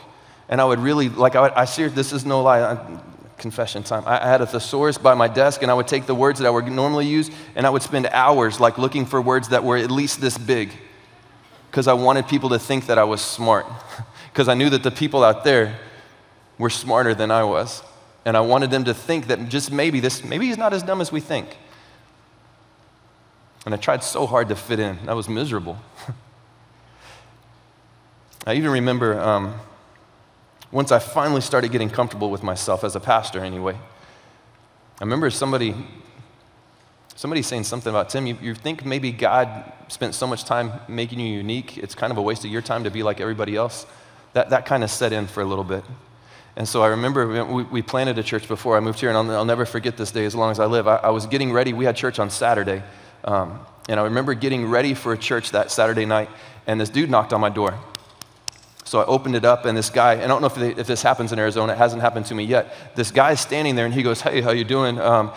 And 0.48 0.62
I 0.62 0.66
would 0.66 0.80
really, 0.80 1.10
like, 1.10 1.36
I, 1.36 1.52
I 1.56 1.66
this 1.66 2.14
is 2.14 2.24
no 2.24 2.44
lie. 2.44 2.62
I, 2.62 3.00
confession 3.38 3.82
time. 3.82 4.04
I, 4.06 4.24
I 4.24 4.28
had 4.28 4.42
a 4.42 4.46
thesaurus 4.48 4.98
by 4.98 5.16
my 5.16 5.28
desk, 5.28 5.64
and 5.64 5.72
I 5.72 5.74
would 5.74 5.88
take 5.88 6.06
the 6.06 6.16
words 6.16 6.40
that 6.40 6.48
I 6.48 6.50
would 6.50 6.68
normally 6.68 7.08
use, 7.08 7.30
and 7.56 7.66
I 7.66 7.70
would 7.70 7.82
spend 7.82 8.06
hours 8.08 8.60
like 8.60 8.78
looking 8.78 9.06
for 9.06 9.22
words 9.22 9.50
that 9.50 9.64
were 9.64 9.78
at 9.78 9.92
least 9.92 10.22
this 10.22 10.38
big 10.38 10.72
because 11.74 11.88
I 11.88 11.94
wanted 11.94 12.28
people 12.28 12.50
to 12.50 12.60
think 12.60 12.86
that 12.86 13.00
I 13.00 13.04
was 13.04 13.20
smart, 13.20 13.66
because 14.32 14.48
I 14.48 14.54
knew 14.54 14.70
that 14.70 14.84
the 14.84 14.92
people 14.92 15.24
out 15.24 15.44
there 15.44 15.80
were 16.60 16.70
smarter 16.70 17.16
than 17.16 17.32
I 17.32 17.44
was. 17.46 17.82
And 18.26 18.38
I 18.38 18.42
wanted 18.42 18.70
them 18.70 18.84
to 18.84 18.94
think 18.94 19.26
that 19.26 19.50
just 19.50 19.72
maybe 19.72 20.00
this, 20.00 20.24
maybe 20.24 20.46
he's 20.46 20.58
not 20.60 20.72
as 20.72 20.84
dumb 20.84 21.02
as 21.02 21.12
we 21.12 21.20
think. 21.20 21.58
And 23.66 23.74
I 23.74 23.78
tried 23.78 24.04
so 24.04 24.28
hard 24.28 24.50
to 24.50 24.56
fit 24.56 24.80
in. 24.80 25.00
I 25.08 25.16
was 25.16 25.28
miserable. 25.28 25.80
I 28.46 28.54
even 28.54 28.70
remember 28.70 29.20
um, 29.20 29.56
once 30.72 30.92
I 30.92 31.00
finally 31.00 31.42
started 31.42 31.72
getting 31.72 31.90
comfortable 31.90 32.30
with 32.30 32.44
myself 32.44 32.84
as 32.84 32.96
a 32.96 33.00
pastor, 33.00 33.44
anyway. 33.44 33.74
I 33.74 35.04
remember 35.04 35.32
somebody 35.32 35.74
Somebody's 37.16 37.48
saying 37.48 37.64
something 37.66 37.90
about 37.90 38.10
Tim. 38.10 38.26
You, 38.26 38.38
you, 38.42 38.56
think 38.56 38.86
maybe 38.86 39.12
God 39.12 39.72
spent 39.88 40.16
so 40.16 40.26
much 40.26 40.46
time 40.46 40.72
making 40.88 41.20
you 41.20 41.38
unique, 41.38 41.78
it's 41.78 41.96
kind 41.96 42.12
of 42.12 42.18
a 42.18 42.22
waste 42.22 42.44
of 42.44 42.52
your 42.52 42.62
time 42.62 42.84
to 42.86 42.92
be 42.92 43.04
like 43.04 43.22
everybody 43.22 43.56
else. 43.56 43.86
That, 44.34 44.50
that 44.50 44.66
kind 44.66 44.84
of 44.84 44.90
set 44.90 45.14
in 45.14 45.28
for 45.28 45.42
a 45.42 45.46
little 45.46 45.64
bit. 45.64 45.84
And 46.56 46.68
so 46.68 46.82
I 46.82 46.88
remember 46.88 47.46
we, 47.46 47.64
we 47.64 47.82
planted 47.82 48.18
a 48.18 48.24
church 48.24 48.48
before 48.48 48.78
I 48.78 48.80
moved 48.80 49.00
here, 49.00 49.10
and 49.10 49.18
I'll, 49.18 49.38
I'll, 49.38 49.46
never 49.46 49.66
forget 49.66 49.98
this 49.98 50.12
day 50.12 50.26
as 50.26 50.36
long 50.36 50.52
as 50.52 50.60
I 50.60 50.66
live. 50.66 50.88
I, 50.88 50.98
I, 50.98 51.10
was 51.10 51.26
getting 51.28 51.52
ready. 51.52 51.74
We 51.74 51.86
had 51.86 51.96
church 51.96 52.20
on 52.20 52.30
Saturday. 52.30 52.84
Um, 53.24 53.60
and 53.90 54.00
I 54.00 54.04
remember 54.04 54.34
getting 54.34 54.70
ready 54.70 54.94
for 54.94 55.14
a 55.14 55.18
church 55.18 55.52
that 55.52 55.72
Saturday 55.72 56.06
night, 56.06 56.30
and 56.68 56.80
this 56.80 56.90
dude 56.90 57.10
knocked 57.10 57.34
on 57.34 57.42
my 57.42 57.50
door. 57.50 57.78
So 58.86 59.00
I 59.00 59.06
opened 59.06 59.36
it 59.36 59.46
up, 59.46 59.66
and 59.66 59.78
this 59.78 59.90
guy, 59.90 60.24
I 60.24 60.28
don't 60.28 60.42
know 60.42 60.48
if, 60.48 60.56
they, 60.56 60.72
if 60.72 60.88
this 60.88 61.02
happens 61.02 61.32
in 61.32 61.40
Arizona, 61.40 61.74
it 61.74 61.78
hasn't 61.78 62.02
happened 62.02 62.28
to 62.28 62.36
me 62.36 62.44
yet. 62.44 62.96
This 62.96 63.12
guy 63.12 63.32
is 63.32 63.40
standing 63.40 63.76
there, 63.76 63.86
and 63.86 63.94
he 63.94 64.04
goes, 64.04 64.22
hey, 64.22 64.42
how 64.42 64.52
you 64.52 64.64
doing? 64.64 65.00
Um, 65.00 65.32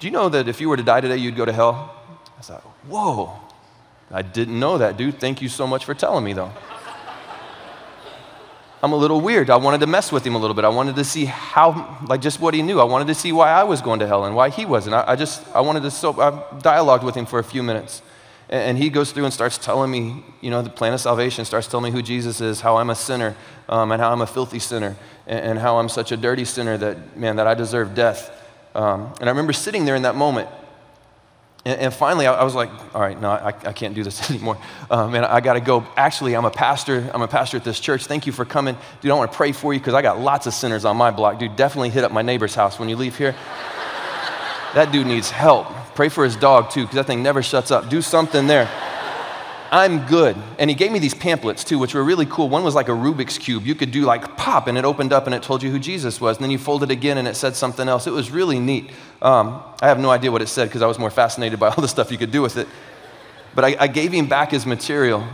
do 0.00 0.06
you 0.06 0.10
know 0.10 0.28
that 0.30 0.48
if 0.48 0.60
you 0.60 0.68
were 0.68 0.76
to 0.76 0.82
die 0.82 1.00
today, 1.00 1.18
you'd 1.18 1.36
go 1.36 1.44
to 1.44 1.52
hell? 1.52 1.94
I 2.38 2.42
thought, 2.42 2.62
whoa, 2.88 3.38
I 4.10 4.22
didn't 4.22 4.58
know 4.58 4.78
that, 4.78 4.96
dude. 4.96 5.20
Thank 5.20 5.42
you 5.42 5.48
so 5.48 5.66
much 5.66 5.84
for 5.84 5.94
telling 5.94 6.24
me, 6.24 6.32
though. 6.32 6.50
I'm 8.82 8.92
a 8.92 8.96
little 8.96 9.20
weird. 9.20 9.50
I 9.50 9.56
wanted 9.56 9.80
to 9.80 9.86
mess 9.86 10.10
with 10.10 10.26
him 10.26 10.34
a 10.34 10.38
little 10.38 10.54
bit. 10.54 10.64
I 10.64 10.70
wanted 10.70 10.96
to 10.96 11.04
see 11.04 11.26
how, 11.26 11.98
like, 12.08 12.22
just 12.22 12.40
what 12.40 12.54
he 12.54 12.62
knew. 12.62 12.80
I 12.80 12.84
wanted 12.84 13.08
to 13.08 13.14
see 13.14 13.30
why 13.30 13.50
I 13.50 13.62
was 13.64 13.82
going 13.82 14.00
to 14.00 14.06
hell 14.06 14.24
and 14.24 14.34
why 14.34 14.48
he 14.48 14.64
wasn't. 14.64 14.94
I, 14.94 15.04
I 15.08 15.16
just, 15.16 15.46
I 15.54 15.60
wanted 15.60 15.82
to, 15.82 15.90
so 15.90 16.18
I 16.18 16.58
dialogued 16.60 17.04
with 17.04 17.14
him 17.14 17.26
for 17.26 17.38
a 17.38 17.44
few 17.44 17.62
minutes. 17.62 18.00
And, 18.48 18.62
and, 18.62 18.78
he 18.78 18.88
goes 18.88 19.12
through 19.12 19.24
and 19.24 19.34
starts 19.34 19.58
telling 19.58 19.90
me, 19.90 20.24
you 20.40 20.50
know, 20.50 20.62
the 20.62 20.70
plan 20.70 20.94
of 20.94 21.00
salvation, 21.00 21.44
starts 21.44 21.66
telling 21.66 21.84
me 21.84 21.90
who 21.90 22.00
Jesus 22.00 22.40
is, 22.40 22.62
how 22.62 22.78
I'm 22.78 22.88
a 22.88 22.94
sinner, 22.94 23.36
um, 23.68 23.92
and 23.92 24.00
how 24.00 24.12
I'm 24.12 24.22
a 24.22 24.26
filthy 24.26 24.58
sinner, 24.58 24.96
and, 25.26 25.40
and, 25.40 25.58
how 25.58 25.78
I'm 25.78 25.90
such 25.90 26.10
a 26.10 26.16
dirty 26.16 26.46
sinner 26.46 26.78
that, 26.78 27.18
man, 27.18 27.36
that 27.36 27.46
I 27.46 27.52
deserve 27.52 27.94
death. 27.94 28.39
Um, 28.74 29.12
and 29.20 29.28
I 29.28 29.32
remember 29.32 29.52
sitting 29.52 29.84
there 29.84 29.96
in 29.96 30.02
that 30.02 30.14
moment 30.14 30.48
and, 31.64 31.80
and 31.80 31.94
finally, 31.94 32.26
I, 32.26 32.34
I, 32.34 32.44
was 32.44 32.54
like, 32.54 32.70
all 32.94 33.00
right, 33.00 33.20
no, 33.20 33.30
I, 33.30 33.48
I 33.48 33.72
can't 33.72 33.94
do 33.94 34.02
this 34.02 34.30
anymore. 34.30 34.58
Um, 34.90 35.14
and 35.14 35.24
I 35.24 35.40
got 35.40 35.54
to 35.54 35.60
go. 35.60 35.86
Actually, 35.96 36.34
I'm 36.34 36.44
a 36.44 36.50
pastor. 36.50 37.10
I'm 37.12 37.22
a 37.22 37.28
pastor 37.28 37.58
at 37.58 37.64
this 37.64 37.80
church. 37.80 38.06
Thank 38.06 38.26
you 38.26 38.32
for 38.32 38.44
coming. 38.44 38.76
Dude, 39.00 39.10
I 39.10 39.14
want 39.14 39.30
to 39.30 39.36
pray 39.36 39.52
for 39.52 39.74
you 39.74 39.80
because 39.80 39.94
I 39.94 40.02
got 40.02 40.18
lots 40.18 40.46
of 40.46 40.54
sinners 40.54 40.84
on 40.84 40.96
my 40.96 41.10
block. 41.10 41.38
Dude, 41.38 41.56
definitely 41.56 41.90
hit 41.90 42.04
up 42.04 42.12
my 42.12 42.22
neighbor's 42.22 42.54
house 42.54 42.78
when 42.78 42.88
you 42.88 42.96
leave 42.96 43.16
here. 43.16 43.32
that 44.74 44.90
dude 44.90 45.06
needs 45.06 45.30
help. 45.30 45.66
Pray 45.94 46.08
for 46.08 46.24
his 46.24 46.36
dog, 46.36 46.70
too, 46.70 46.82
because 46.82 46.94
that 46.94 47.06
thing 47.06 47.22
never 47.22 47.42
shuts 47.42 47.70
up. 47.70 47.90
Do 47.90 48.00
something 48.00 48.46
there. 48.46 48.70
I'm 49.70 50.04
good. 50.06 50.36
And 50.58 50.68
he 50.68 50.74
gave 50.74 50.90
me 50.90 50.98
these 50.98 51.14
pamphlets 51.14 51.62
too, 51.62 51.78
which 51.78 51.94
were 51.94 52.02
really 52.02 52.26
cool. 52.26 52.48
One 52.48 52.64
was 52.64 52.74
like 52.74 52.88
a 52.88 52.92
Rubik's 52.92 53.38
Cube. 53.38 53.64
You 53.64 53.76
could 53.76 53.92
do 53.92 54.02
like 54.02 54.36
pop, 54.36 54.66
and 54.66 54.76
it 54.76 54.84
opened 54.84 55.12
up 55.12 55.26
and 55.26 55.34
it 55.34 55.44
told 55.44 55.62
you 55.62 55.70
who 55.70 55.78
Jesus 55.78 56.20
was. 56.20 56.36
And 56.36 56.44
then 56.44 56.50
you 56.50 56.58
fold 56.58 56.82
it 56.82 56.90
again 56.90 57.18
and 57.18 57.28
it 57.28 57.36
said 57.36 57.54
something 57.54 57.88
else. 57.88 58.08
It 58.08 58.12
was 58.12 58.32
really 58.32 58.58
neat. 58.58 58.90
Um, 59.22 59.62
I 59.80 59.86
have 59.86 60.00
no 60.00 60.10
idea 60.10 60.32
what 60.32 60.42
it 60.42 60.48
said 60.48 60.68
because 60.68 60.82
I 60.82 60.86
was 60.86 60.98
more 60.98 61.10
fascinated 61.10 61.60
by 61.60 61.68
all 61.70 61.80
the 61.80 61.88
stuff 61.88 62.10
you 62.10 62.18
could 62.18 62.32
do 62.32 62.42
with 62.42 62.56
it. 62.56 62.66
But 63.54 63.64
I, 63.64 63.76
I 63.80 63.86
gave 63.86 64.12
him 64.12 64.26
back 64.26 64.50
his 64.50 64.66
material 64.66 65.24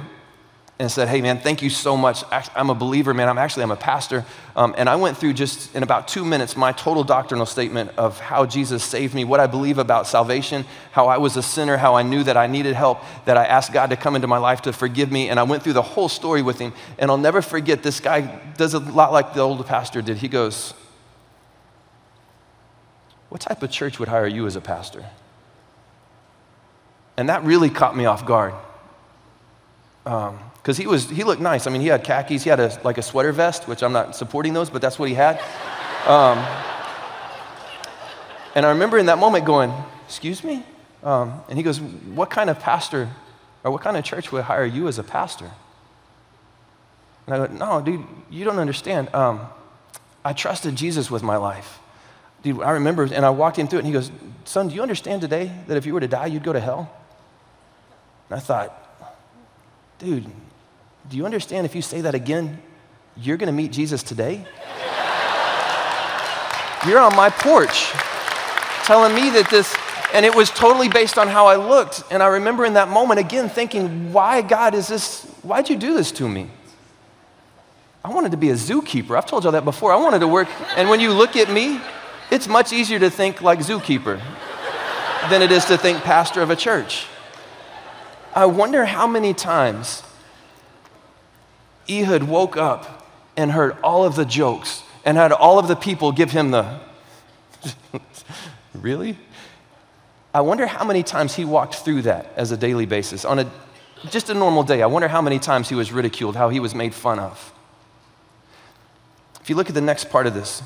and 0.78 0.90
said, 0.90 1.08
hey 1.08 1.22
man, 1.22 1.38
thank 1.38 1.62
you 1.62 1.70
so 1.70 1.96
much. 1.96 2.22
I'm 2.54 2.68
a 2.68 2.74
believer, 2.74 3.14
man. 3.14 3.30
I'm 3.30 3.38
actually, 3.38 3.62
I'm 3.62 3.70
a 3.70 3.76
pastor. 3.76 4.26
Um, 4.54 4.74
and 4.76 4.90
I 4.90 4.96
went 4.96 5.16
through 5.16 5.32
just 5.32 5.74
in 5.74 5.82
about 5.82 6.06
two 6.06 6.22
minutes 6.22 6.54
my 6.54 6.72
total 6.72 7.02
doctrinal 7.02 7.46
statement 7.46 7.92
of 7.96 8.20
how 8.20 8.44
Jesus 8.44 8.84
saved 8.84 9.14
me, 9.14 9.24
what 9.24 9.40
I 9.40 9.46
believe 9.46 9.78
about 9.78 10.06
salvation, 10.06 10.66
how 10.92 11.06
I 11.06 11.16
was 11.16 11.38
a 11.38 11.42
sinner, 11.42 11.78
how 11.78 11.94
I 11.94 12.02
knew 12.02 12.22
that 12.24 12.36
I 12.36 12.46
needed 12.46 12.74
help, 12.74 13.00
that 13.24 13.38
I 13.38 13.46
asked 13.46 13.72
God 13.72 13.88
to 13.88 13.96
come 13.96 14.16
into 14.16 14.28
my 14.28 14.36
life 14.36 14.62
to 14.62 14.72
forgive 14.72 15.10
me. 15.10 15.30
And 15.30 15.40
I 15.40 15.44
went 15.44 15.62
through 15.62 15.72
the 15.72 15.82
whole 15.82 16.10
story 16.10 16.42
with 16.42 16.58
him. 16.58 16.74
And 16.98 17.10
I'll 17.10 17.16
never 17.16 17.40
forget, 17.40 17.82
this 17.82 17.98
guy 17.98 18.20
does 18.58 18.74
a 18.74 18.78
lot 18.78 19.12
like 19.12 19.32
the 19.32 19.40
old 19.40 19.64
pastor 19.66 20.02
did. 20.02 20.18
He 20.18 20.28
goes, 20.28 20.74
what 23.30 23.40
type 23.40 23.62
of 23.62 23.70
church 23.70 23.98
would 23.98 24.08
hire 24.08 24.26
you 24.26 24.46
as 24.46 24.56
a 24.56 24.60
pastor? 24.60 25.06
And 27.16 27.30
that 27.30 27.44
really 27.44 27.70
caught 27.70 27.96
me 27.96 28.04
off 28.04 28.26
guard. 28.26 28.52
Um, 30.04 30.38
because 30.66 30.78
he 30.78 30.88
was 30.88 31.08
he 31.08 31.22
looked 31.22 31.40
nice. 31.40 31.68
I 31.68 31.70
mean, 31.70 31.80
he 31.80 31.86
had 31.86 32.02
khakis, 32.02 32.42
he 32.42 32.50
had 32.50 32.58
a, 32.58 32.76
like 32.82 32.98
a 32.98 33.02
sweater 33.02 33.30
vest, 33.30 33.68
which 33.68 33.84
I'm 33.84 33.92
not 33.92 34.16
supporting 34.16 34.52
those, 34.52 34.68
but 34.68 34.82
that's 34.82 34.98
what 34.98 35.08
he 35.08 35.14
had. 35.14 35.38
Um, 36.08 36.38
and 38.52 38.66
I 38.66 38.70
remember 38.70 38.98
in 38.98 39.06
that 39.06 39.18
moment 39.18 39.44
going, 39.44 39.72
"Excuse 40.06 40.42
me," 40.42 40.64
um, 41.04 41.40
and 41.48 41.56
he 41.56 41.62
goes, 41.62 41.80
"What 41.80 42.30
kind 42.30 42.50
of 42.50 42.58
pastor 42.58 43.08
or 43.62 43.70
what 43.70 43.80
kind 43.80 43.96
of 43.96 44.02
church 44.02 44.32
would 44.32 44.42
hire 44.42 44.64
you 44.64 44.88
as 44.88 44.98
a 44.98 45.04
pastor?" 45.04 45.52
And 47.28 47.36
I 47.36 47.46
go, 47.46 47.52
"No, 47.54 47.80
dude, 47.80 48.04
you 48.28 48.44
don't 48.44 48.58
understand. 48.58 49.14
Um, 49.14 49.46
I 50.24 50.32
trusted 50.32 50.74
Jesus 50.74 51.12
with 51.12 51.22
my 51.22 51.36
life." 51.36 51.78
Dude, 52.42 52.60
I 52.60 52.72
remember, 52.72 53.04
and 53.04 53.24
I 53.24 53.30
walked 53.30 53.56
him 53.56 53.68
through 53.68 53.78
it, 53.78 53.84
and 53.84 53.86
he 53.86 53.92
goes, 53.92 54.10
Son, 54.44 54.68
do 54.68 54.74
you 54.74 54.82
understand 54.82 55.20
today 55.20 55.50
that 55.68 55.76
if 55.76 55.86
you 55.86 55.94
were 55.94 56.00
to 56.00 56.08
die, 56.08 56.26
you'd 56.26 56.44
go 56.44 56.52
to 56.52 56.60
hell? 56.60 56.92
And 58.28 58.36
I 58.36 58.40
thought, 58.40 58.70
dude, 59.98 60.30
do 61.08 61.16
you 61.16 61.24
understand 61.24 61.66
if 61.66 61.74
you 61.74 61.82
say 61.82 62.00
that 62.00 62.14
again, 62.14 62.60
you're 63.16 63.36
going 63.36 63.48
to 63.48 63.52
meet 63.52 63.72
Jesus 63.72 64.02
today? 64.02 64.44
you're 66.86 66.98
on 66.98 67.14
my 67.16 67.30
porch 67.30 67.90
telling 68.84 69.14
me 69.14 69.30
that 69.30 69.48
this, 69.50 69.74
and 70.14 70.24
it 70.24 70.34
was 70.34 70.50
totally 70.50 70.88
based 70.88 71.18
on 71.18 71.28
how 71.28 71.46
I 71.46 71.56
looked. 71.56 72.04
And 72.10 72.22
I 72.22 72.26
remember 72.26 72.64
in 72.64 72.74
that 72.74 72.88
moment 72.88 73.18
again 73.18 73.48
thinking, 73.48 74.12
why, 74.12 74.42
God, 74.42 74.74
is 74.74 74.88
this, 74.88 75.24
why'd 75.42 75.68
you 75.68 75.76
do 75.76 75.94
this 75.94 76.12
to 76.12 76.28
me? 76.28 76.48
I 78.04 78.10
wanted 78.10 78.30
to 78.30 78.36
be 78.36 78.50
a 78.50 78.54
zookeeper. 78.54 79.16
I've 79.16 79.26
told 79.26 79.42
y'all 79.42 79.52
that 79.52 79.64
before. 79.64 79.92
I 79.92 79.96
wanted 79.96 80.20
to 80.20 80.28
work, 80.28 80.48
and 80.76 80.88
when 80.88 81.00
you 81.00 81.12
look 81.12 81.34
at 81.36 81.50
me, 81.50 81.80
it's 82.30 82.46
much 82.46 82.72
easier 82.72 82.98
to 83.00 83.10
think 83.10 83.42
like 83.42 83.58
zookeeper 83.60 84.20
than 85.28 85.42
it 85.42 85.50
is 85.50 85.64
to 85.66 85.76
think 85.76 86.02
pastor 86.02 86.42
of 86.42 86.50
a 86.50 86.56
church. 86.56 87.06
I 88.34 88.46
wonder 88.46 88.84
how 88.84 89.06
many 89.06 89.34
times 89.34 90.02
Ehud 91.88 92.24
woke 92.24 92.56
up 92.56 93.06
and 93.36 93.52
heard 93.52 93.76
all 93.82 94.04
of 94.04 94.16
the 94.16 94.24
jokes 94.24 94.82
and 95.04 95.16
had 95.16 95.32
all 95.32 95.58
of 95.58 95.68
the 95.68 95.76
people 95.76 96.12
give 96.12 96.30
him 96.32 96.50
the, 96.50 96.80
really? 98.74 99.18
I 100.34 100.40
wonder 100.40 100.66
how 100.66 100.84
many 100.84 101.02
times 101.02 101.34
he 101.34 101.44
walked 101.44 101.76
through 101.76 102.02
that 102.02 102.32
as 102.36 102.50
a 102.50 102.56
daily 102.56 102.86
basis. 102.86 103.24
On 103.24 103.38
a, 103.38 103.50
just 104.10 104.28
a 104.28 104.34
normal 104.34 104.62
day, 104.62 104.82
I 104.82 104.86
wonder 104.86 105.08
how 105.08 105.22
many 105.22 105.38
times 105.38 105.68
he 105.68 105.74
was 105.74 105.92
ridiculed, 105.92 106.36
how 106.36 106.48
he 106.48 106.60
was 106.60 106.74
made 106.74 106.94
fun 106.94 107.18
of. 107.18 107.52
If 109.40 109.48
you 109.48 109.56
look 109.56 109.68
at 109.68 109.74
the 109.74 109.80
next 109.80 110.10
part 110.10 110.26
of 110.26 110.34
this, 110.34 110.62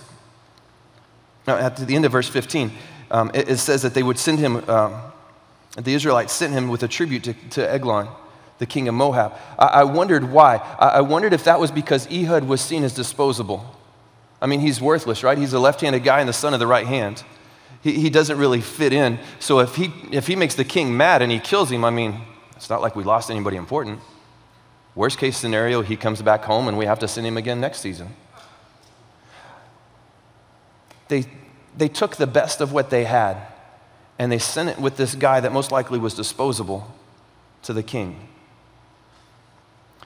at 1.47 1.77
the 1.77 1.95
end 1.95 2.05
of 2.05 2.13
verse 2.13 2.29
15, 2.29 2.73
um, 3.11 3.31
it, 3.35 3.49
it, 3.49 3.57
says 3.59 3.83
that 3.83 3.95
they 3.95 4.03
would 4.03 4.19
send 4.19 4.39
him, 4.39 4.69
um, 4.69 5.01
the 5.77 5.95
Israelites 5.95 6.33
sent 6.33 6.53
him 6.53 6.69
with 6.69 6.83
a 6.83 6.89
tribute 6.89 7.25
to, 7.25 7.35
to 7.51 7.71
Eglon 7.71 8.09
the 8.61 8.67
king 8.67 8.87
of 8.89 8.95
Moab. 8.95 9.33
I, 9.59 9.67
I 9.67 9.85
wondered 9.85 10.31
why. 10.31 10.57
I, 10.79 10.89
I 10.89 11.01
wondered 11.01 11.33
if 11.33 11.45
that 11.45 11.59
was 11.59 11.73
because 11.73 12.07
Ehud 12.13 12.45
was 12.45 12.61
seen 12.61 12.85
as 12.85 12.95
disposable. 12.95 13.75
I 14.41 14.47
mean, 14.47 14.61
he's 14.61 14.81
worthless, 14.81 15.25
right? 15.25 15.37
He's 15.37 15.55
a 15.55 15.59
left 15.59 15.81
handed 15.81 16.05
guy 16.05 16.21
and 16.21 16.29
the 16.29 16.35
son 16.35 16.55
of 16.55 16.61
the 16.61 16.67
right 16.67 16.87
hand. 16.87 17.25
He, 17.83 17.93
he 17.95 18.11
doesn't 18.11 18.37
really 18.39 18.61
fit 18.61 18.93
in. 18.93 19.19
So 19.39 19.61
if 19.61 19.75
he, 19.77 19.93
if 20.13 20.27
he 20.27 20.37
makes 20.37 20.55
the 20.55 20.65
king 20.65 20.95
mad 20.95 21.23
and 21.23 21.33
he 21.33 21.41
kills 21.41 21.73
him, 21.73 21.85
I 21.85 21.91
mean, 21.91 22.21
it's 22.55 22.69
not 22.69 22.83
like 22.83 22.95
we 22.95 23.03
lost 23.03 23.31
anybody 23.31 23.57
important. 23.57 23.99
Worst 24.95 25.19
case 25.19 25.39
scenario, 25.39 25.81
he 25.81 25.97
comes 25.97 26.21
back 26.21 26.45
home 26.45 26.69
and 26.69 26.77
we 26.77 26.85
have 26.85 26.99
to 26.99 27.09
send 27.09 27.27
him 27.27 27.39
again 27.39 27.61
next 27.61 27.81
season. 27.81 28.15
They, 31.09 31.25
they 31.77 31.89
took 31.89 32.17
the 32.17 32.27
best 32.27 32.61
of 32.61 32.73
what 32.73 32.91
they 32.91 33.05
had 33.05 33.39
and 34.19 34.31
they 34.31 34.39
sent 34.39 34.69
it 34.69 34.79
with 34.79 34.99
this 34.99 35.15
guy 35.15 35.41
that 35.41 35.51
most 35.51 35.73
likely 35.73 35.99
was 35.99 36.13
disposable 36.13 36.95
to 37.63 37.73
the 37.73 37.83
king. 37.83 38.29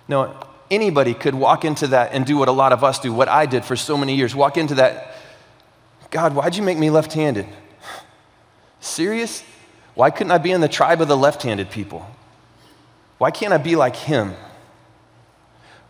No, 0.08 0.34
anybody 0.70 1.14
could 1.14 1.34
walk 1.34 1.64
into 1.64 1.86
that 1.88 2.12
and 2.12 2.26
do 2.26 2.36
what 2.36 2.48
a 2.48 2.52
lot 2.52 2.72
of 2.72 2.84
us 2.84 2.98
do, 2.98 3.12
what 3.12 3.28
I 3.28 3.46
did 3.46 3.64
for 3.64 3.76
so 3.76 3.96
many 3.96 4.14
years. 4.14 4.34
Walk 4.34 4.56
into 4.56 4.74
that, 4.76 5.16
God, 6.10 6.34
why'd 6.34 6.56
you 6.56 6.62
make 6.62 6.78
me 6.78 6.90
left 6.90 7.12
handed? 7.12 7.46
Serious? 8.80 9.42
Why 9.94 10.10
couldn't 10.10 10.32
I 10.32 10.38
be 10.38 10.50
in 10.50 10.60
the 10.60 10.68
tribe 10.68 11.00
of 11.00 11.08
the 11.08 11.16
left 11.16 11.42
handed 11.42 11.70
people? 11.70 12.06
Why 13.18 13.30
can't 13.30 13.52
I 13.52 13.58
be 13.58 13.76
like 13.76 13.96
him? 13.96 14.34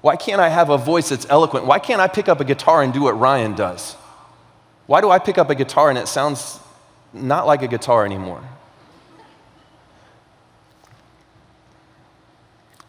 Why 0.02 0.16
can't 0.16 0.40
I 0.40 0.50
have 0.50 0.68
a 0.68 0.76
voice 0.76 1.08
that's 1.08 1.26
eloquent? 1.30 1.64
Why 1.64 1.78
can't 1.78 2.00
I 2.00 2.08
pick 2.08 2.28
up 2.28 2.38
a 2.38 2.44
guitar 2.44 2.82
and 2.82 2.92
do 2.92 3.02
what 3.02 3.18
Ryan 3.18 3.54
does? 3.54 3.94
Why 4.86 5.00
do 5.00 5.10
I 5.10 5.18
pick 5.18 5.38
up 5.38 5.48
a 5.48 5.54
guitar 5.54 5.88
and 5.88 5.98
it 5.98 6.08
sounds 6.08 6.60
not 7.12 7.46
like 7.46 7.62
a 7.62 7.68
guitar 7.68 8.04
anymore? 8.04 8.42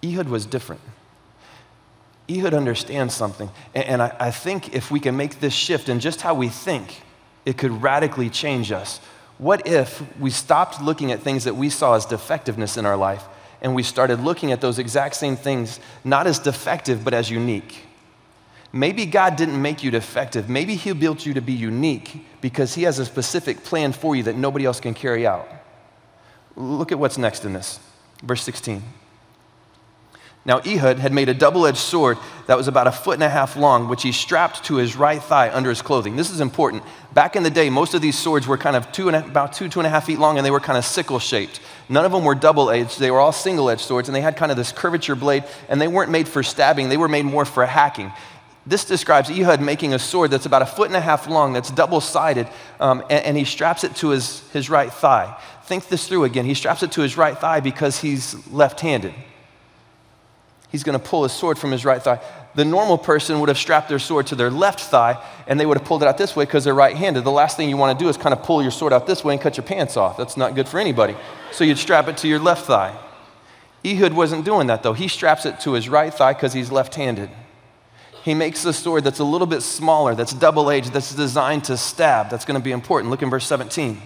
Ehud 0.03 0.27
was 0.27 0.45
different. 0.45 0.81
Ehud 2.29 2.53
understands 2.53 3.13
something. 3.13 3.49
And, 3.73 3.85
and 3.85 4.01
I, 4.01 4.15
I 4.19 4.31
think 4.31 4.73
if 4.73 4.91
we 4.91 4.99
can 4.99 5.15
make 5.15 5.39
this 5.39 5.53
shift 5.53 5.89
in 5.89 5.99
just 5.99 6.21
how 6.21 6.33
we 6.33 6.49
think, 6.49 7.01
it 7.45 7.57
could 7.57 7.83
radically 7.83 8.29
change 8.29 8.71
us. 8.71 8.99
What 9.37 9.67
if 9.67 10.01
we 10.19 10.29
stopped 10.29 10.81
looking 10.81 11.11
at 11.11 11.21
things 11.21 11.43
that 11.43 11.55
we 11.55 11.69
saw 11.69 11.95
as 11.95 12.05
defectiveness 12.05 12.77
in 12.77 12.85
our 12.85 12.97
life 12.97 13.23
and 13.61 13.75
we 13.75 13.83
started 13.83 14.21
looking 14.21 14.51
at 14.51 14.61
those 14.61 14.79
exact 14.79 15.15
same 15.15 15.35
things 15.35 15.79
not 16.03 16.25
as 16.25 16.39
defective 16.39 17.03
but 17.03 17.13
as 17.13 17.29
unique? 17.29 17.83
Maybe 18.71 19.05
God 19.05 19.35
didn't 19.35 19.61
make 19.61 19.83
you 19.83 19.91
defective. 19.91 20.49
Maybe 20.49 20.75
He 20.75 20.91
built 20.93 21.25
you 21.25 21.33
to 21.35 21.41
be 21.41 21.53
unique 21.53 22.25
because 22.41 22.73
He 22.75 22.83
has 22.83 22.99
a 22.99 23.05
specific 23.05 23.63
plan 23.63 23.93
for 23.93 24.15
you 24.15 24.23
that 24.23 24.35
nobody 24.35 24.65
else 24.65 24.79
can 24.79 24.93
carry 24.93 25.27
out. 25.27 25.47
Look 26.55 26.91
at 26.91 26.99
what's 26.99 27.17
next 27.17 27.45
in 27.45 27.53
this. 27.53 27.79
Verse 28.23 28.43
16. 28.43 28.81
Now, 30.45 30.59
Ehud 30.59 30.99
had 30.99 31.11
made 31.11 31.27
a 31.27 31.33
double 31.33 31.65
edged 31.65 31.79
sword 31.79 32.19
that 32.45 32.55
was 32.55 32.67
about 32.67 32.85
a 32.85 32.91
foot 32.91 33.15
and 33.15 33.23
a 33.23 33.29
half 33.29 33.57
long, 33.57 33.89
which 33.89 34.03
he 34.03 34.11
strapped 34.11 34.63
to 34.65 34.75
his 34.75 34.95
right 34.95 35.21
thigh 35.21 35.49
under 35.51 35.69
his 35.69 35.81
clothing. 35.81 36.15
This 36.15 36.29
is 36.29 36.39
important. 36.39 36.83
Back 37.15 37.35
in 37.35 37.41
the 37.41 37.49
day, 37.49 37.71
most 37.71 37.95
of 37.95 38.01
these 38.01 38.17
swords 38.17 38.45
were 38.45 38.57
kind 38.57 38.75
of 38.75 38.91
two 38.91 39.07
and 39.07 39.15
a, 39.15 39.25
about 39.25 39.53
two, 39.53 39.67
two 39.69 39.79
and 39.79 39.87
a 39.87 39.89
half 39.89 40.05
feet 40.05 40.19
long, 40.19 40.37
and 40.37 40.45
they 40.45 40.51
were 40.51 40.59
kind 40.59 40.77
of 40.77 40.85
sickle 40.85 41.17
shaped. 41.17 41.61
None 41.89 42.05
of 42.05 42.11
them 42.11 42.23
were 42.23 42.35
double 42.35 42.69
edged, 42.69 42.99
they 42.99 43.09
were 43.09 43.19
all 43.19 43.31
single 43.31 43.71
edged 43.71 43.81
swords, 43.81 44.07
and 44.07 44.15
they 44.15 44.21
had 44.21 44.37
kind 44.37 44.51
of 44.51 44.57
this 44.57 44.71
curvature 44.71 45.15
blade, 45.15 45.45
and 45.67 45.81
they 45.81 45.87
weren't 45.87 46.11
made 46.11 46.27
for 46.27 46.43
stabbing, 46.43 46.89
they 46.89 46.97
were 46.97 47.07
made 47.07 47.25
more 47.25 47.45
for 47.45 47.65
hacking. 47.65 48.11
This 48.67 48.85
describes 48.85 49.31
Ehud 49.31 49.61
making 49.61 49.95
a 49.95 49.99
sword 49.99 50.29
that's 50.29 50.45
about 50.45 50.61
a 50.61 50.67
foot 50.67 50.87
and 50.87 50.95
a 50.95 51.01
half 51.01 51.27
long, 51.27 51.53
that's 51.53 51.71
double 51.71 52.01
sided, 52.01 52.47
um, 52.79 53.01
and, 53.09 53.25
and 53.25 53.37
he 53.37 53.45
straps 53.45 53.83
it 53.83 53.95
to 53.97 54.09
his, 54.09 54.47
his 54.51 54.69
right 54.69 54.93
thigh. 54.93 55.35
Think 55.63 55.87
this 55.87 56.07
through 56.07 56.25
again. 56.25 56.45
He 56.45 56.53
straps 56.53 56.83
it 56.83 56.91
to 56.91 57.01
his 57.01 57.17
right 57.17 57.35
thigh 57.35 57.61
because 57.61 57.99
he's 57.99 58.47
left 58.49 58.79
handed 58.81 59.15
he's 60.75 60.83
going 60.83 60.99
to 60.99 61.05
pull 61.05 61.23
his 61.23 61.31
sword 61.31 61.57
from 61.57 61.71
his 61.71 61.85
right 61.85 62.01
thigh. 62.01 62.19
The 62.53 62.65
normal 62.65 62.97
person 62.97 63.39
would 63.39 63.47
have 63.47 63.57
strapped 63.57 63.87
their 63.87 63.97
sword 63.97 64.27
to 64.27 64.35
their 64.35 64.51
left 64.51 64.81
thigh 64.81 65.23
and 65.47 65.57
they 65.57 65.65
would 65.65 65.77
have 65.77 65.87
pulled 65.87 66.03
it 66.03 66.07
out 66.09 66.17
this 66.17 66.35
way 66.35 66.43
because 66.43 66.65
they're 66.65 66.73
right 66.73 66.93
handed. 66.93 67.23
The 67.23 67.31
last 67.31 67.55
thing 67.55 67.69
you 67.69 67.77
want 67.77 67.97
to 67.97 68.03
do 68.03 68.09
is 68.09 68.17
kind 68.17 68.33
of 68.33 68.43
pull 68.43 68.61
your 68.61 68.71
sword 68.71 68.91
out 68.91 69.07
this 69.07 69.23
way 69.23 69.35
and 69.35 69.41
cut 69.41 69.55
your 69.55 69.63
pants 69.65 69.95
off. 69.95 70.17
That's 70.17 70.35
not 70.35 70.53
good 70.53 70.67
for 70.67 70.77
anybody. 70.77 71.15
So 71.53 71.63
you'd 71.63 71.77
strap 71.77 72.09
it 72.09 72.17
to 72.17 72.27
your 72.27 72.39
left 72.39 72.65
thigh. 72.65 72.93
Ehud 73.85 74.11
wasn't 74.11 74.43
doing 74.43 74.67
that 74.67 74.83
though. 74.83 74.91
He 74.91 75.07
straps 75.07 75.45
it 75.45 75.61
to 75.61 75.71
his 75.71 75.87
right 75.87 76.13
thigh 76.13 76.33
because 76.33 76.51
he's 76.51 76.73
left 76.73 76.95
handed. 76.95 77.29
He 78.25 78.33
makes 78.33 78.65
a 78.65 78.73
sword 78.73 79.05
that's 79.05 79.19
a 79.19 79.23
little 79.23 79.47
bit 79.47 79.61
smaller, 79.61 80.13
that's 80.13 80.33
double 80.33 80.69
edged, 80.69 80.91
that's 80.91 81.15
designed 81.15 81.63
to 81.65 81.77
stab. 81.77 82.29
That's 82.29 82.43
going 82.43 82.59
to 82.59 82.63
be 82.63 82.73
important. 82.73 83.11
Look 83.11 83.21
in 83.21 83.29
verse 83.29 83.47
17 83.47 84.01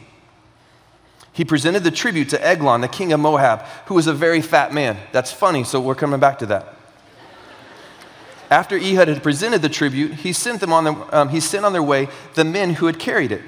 he 1.34 1.46
presented 1.46 1.84
the 1.84 1.92
tribute 1.92 2.30
to 2.30 2.46
Eglon, 2.46 2.82
the 2.82 2.88
king 2.88 3.14
of 3.14 3.20
Moab, 3.20 3.62
who 3.86 3.96
was 3.96 4.08
a 4.08 4.14
very 4.14 4.42
fat 4.42 4.74
man. 4.74 4.98
That's 5.12 5.32
funny, 5.32 5.64
so 5.64 5.80
we're 5.80 5.96
coming 5.96 6.20
back 6.20 6.40
to 6.40 6.46
that. 6.48 6.76
After 8.50 8.76
Ehud 8.76 9.08
had 9.08 9.22
presented 9.22 9.62
the 9.62 9.70
tribute, 9.70 10.16
he 10.16 10.34
sent, 10.34 10.60
them 10.60 10.74
on 10.74 10.84
the, 10.84 11.18
um, 11.18 11.30
he 11.30 11.40
sent 11.40 11.66
on 11.66 11.74
their 11.74 11.84
way 11.84 12.08
the 12.34 12.44
men 12.44 12.72
who 12.74 12.88
had 12.88 12.98
carried 12.98 13.32
it. 13.32 13.42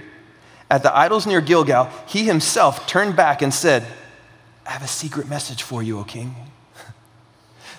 At 0.69 0.83
the 0.83 0.95
idols 0.95 1.25
near 1.25 1.41
Gilgal, 1.41 1.89
he 2.05 2.23
himself 2.23 2.85
turned 2.87 3.15
back 3.15 3.41
and 3.41 3.53
said, 3.53 3.85
I 4.65 4.71
have 4.71 4.83
a 4.83 4.87
secret 4.87 5.27
message 5.27 5.63
for 5.63 5.81
you, 5.81 5.99
O 5.99 6.03
king. 6.03 6.35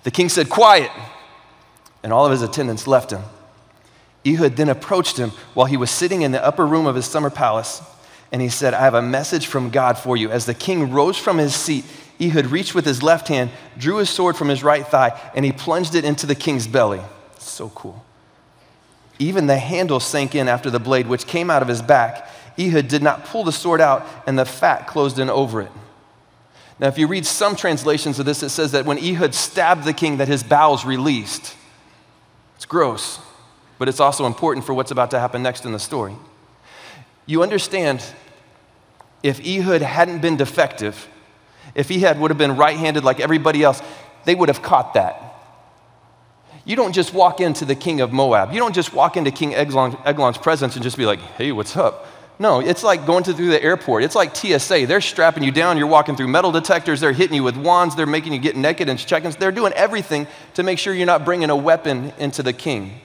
The 0.02 0.10
king 0.10 0.28
said, 0.28 0.50
Quiet. 0.50 0.90
And 2.02 2.12
all 2.12 2.26
of 2.26 2.32
his 2.32 2.42
attendants 2.42 2.88
left 2.88 3.12
him. 3.12 3.22
Ehud 4.26 4.56
then 4.56 4.68
approached 4.68 5.16
him 5.16 5.30
while 5.54 5.66
he 5.66 5.76
was 5.76 5.90
sitting 5.90 6.22
in 6.22 6.32
the 6.32 6.44
upper 6.44 6.66
room 6.66 6.86
of 6.86 6.96
his 6.96 7.06
summer 7.06 7.30
palace 7.30 7.80
and 8.32 8.40
he 8.40 8.48
said, 8.48 8.72
I 8.72 8.80
have 8.80 8.94
a 8.94 9.02
message 9.02 9.46
from 9.46 9.70
God 9.70 9.98
for 9.98 10.16
you. 10.16 10.30
As 10.30 10.46
the 10.46 10.54
king 10.54 10.90
rose 10.90 11.18
from 11.18 11.36
his 11.36 11.54
seat, 11.54 11.84
Ehud 12.20 12.46
reached 12.46 12.74
with 12.74 12.86
his 12.86 13.02
left 13.02 13.28
hand, 13.28 13.50
drew 13.76 13.96
his 13.98 14.08
sword 14.08 14.36
from 14.36 14.48
his 14.48 14.64
right 14.64 14.86
thigh, 14.86 15.20
and 15.34 15.44
he 15.44 15.52
plunged 15.52 15.94
it 15.94 16.04
into 16.04 16.24
the 16.24 16.34
king's 16.34 16.66
belly. 16.66 17.02
So 17.38 17.68
cool. 17.68 18.02
Even 19.18 19.46
the 19.46 19.58
handle 19.58 20.00
sank 20.00 20.34
in 20.34 20.48
after 20.48 20.70
the 20.70 20.80
blade, 20.80 21.06
which 21.06 21.26
came 21.26 21.50
out 21.50 21.60
of 21.60 21.68
his 21.68 21.82
back. 21.82 22.26
Ehud 22.58 22.88
did 22.88 23.02
not 23.02 23.26
pull 23.26 23.44
the 23.44 23.52
sword 23.52 23.82
out, 23.82 24.06
and 24.26 24.38
the 24.38 24.46
fat 24.46 24.86
closed 24.86 25.18
in 25.18 25.28
over 25.28 25.60
it. 25.60 25.70
Now, 26.78 26.88
if 26.88 26.96
you 26.96 27.06
read 27.06 27.26
some 27.26 27.54
translations 27.54 28.18
of 28.18 28.24
this, 28.24 28.42
it 28.42 28.48
says 28.48 28.72
that 28.72 28.86
when 28.86 28.98
Ehud 28.98 29.34
stabbed 29.34 29.84
the 29.84 29.92
king, 29.92 30.16
that 30.16 30.28
his 30.28 30.42
bowels 30.42 30.84
released. 30.84 31.54
It's 32.56 32.64
gross, 32.64 33.18
but 33.78 33.88
it's 33.88 34.00
also 34.00 34.24
important 34.24 34.64
for 34.64 34.72
what's 34.72 34.90
about 34.90 35.10
to 35.10 35.20
happen 35.20 35.42
next 35.42 35.66
in 35.66 35.72
the 35.72 35.78
story. 35.78 36.16
You 37.26 37.42
understand 37.42 38.04
if 39.22 39.40
Ehud 39.40 39.82
hadn't 39.82 40.20
been 40.20 40.36
defective, 40.36 41.08
if 41.74 41.88
he 41.88 42.00
had 42.00 42.20
would 42.20 42.30
have 42.30 42.38
been 42.38 42.56
right-handed 42.56 43.04
like 43.04 43.20
everybody 43.20 43.62
else, 43.62 43.80
they 44.24 44.34
would 44.34 44.48
have 44.48 44.62
caught 44.62 44.94
that. 44.94 45.32
You 46.64 46.76
don't 46.76 46.92
just 46.92 47.12
walk 47.12 47.40
into 47.40 47.64
the 47.64 47.74
king 47.74 48.00
of 48.00 48.12
Moab. 48.12 48.52
You 48.52 48.60
don't 48.60 48.74
just 48.74 48.92
walk 48.92 49.16
into 49.16 49.30
King 49.30 49.54
Eglon, 49.54 49.96
Eglon's 50.04 50.38
presence 50.38 50.74
and 50.74 50.82
just 50.82 50.96
be 50.96 51.06
like, 51.06 51.18
hey, 51.18 51.50
what's 51.50 51.76
up? 51.76 52.06
No, 52.38 52.60
it's 52.60 52.82
like 52.82 53.04
going 53.06 53.24
through 53.24 53.34
the 53.34 53.62
airport. 53.62 54.04
It's 54.04 54.14
like 54.14 54.34
TSA. 54.34 54.86
They're 54.86 55.00
strapping 55.00 55.42
you 55.42 55.52
down. 55.52 55.76
You're 55.76 55.86
walking 55.86 56.16
through 56.16 56.28
metal 56.28 56.50
detectors. 56.50 57.00
They're 57.00 57.12
hitting 57.12 57.36
you 57.36 57.42
with 57.42 57.56
wands. 57.56 57.94
They're 57.94 58.06
making 58.06 58.32
you 58.32 58.38
get 58.38 58.56
naked 58.56 58.88
and 58.88 58.98
checking. 58.98 59.30
They're 59.32 59.52
doing 59.52 59.72
everything 59.74 60.26
to 60.54 60.62
make 60.62 60.78
sure 60.78 60.94
you're 60.94 61.06
not 61.06 61.24
bringing 61.24 61.50
a 61.50 61.56
weapon 61.56 62.12
into 62.18 62.42
the 62.42 62.52
king. 62.52 63.00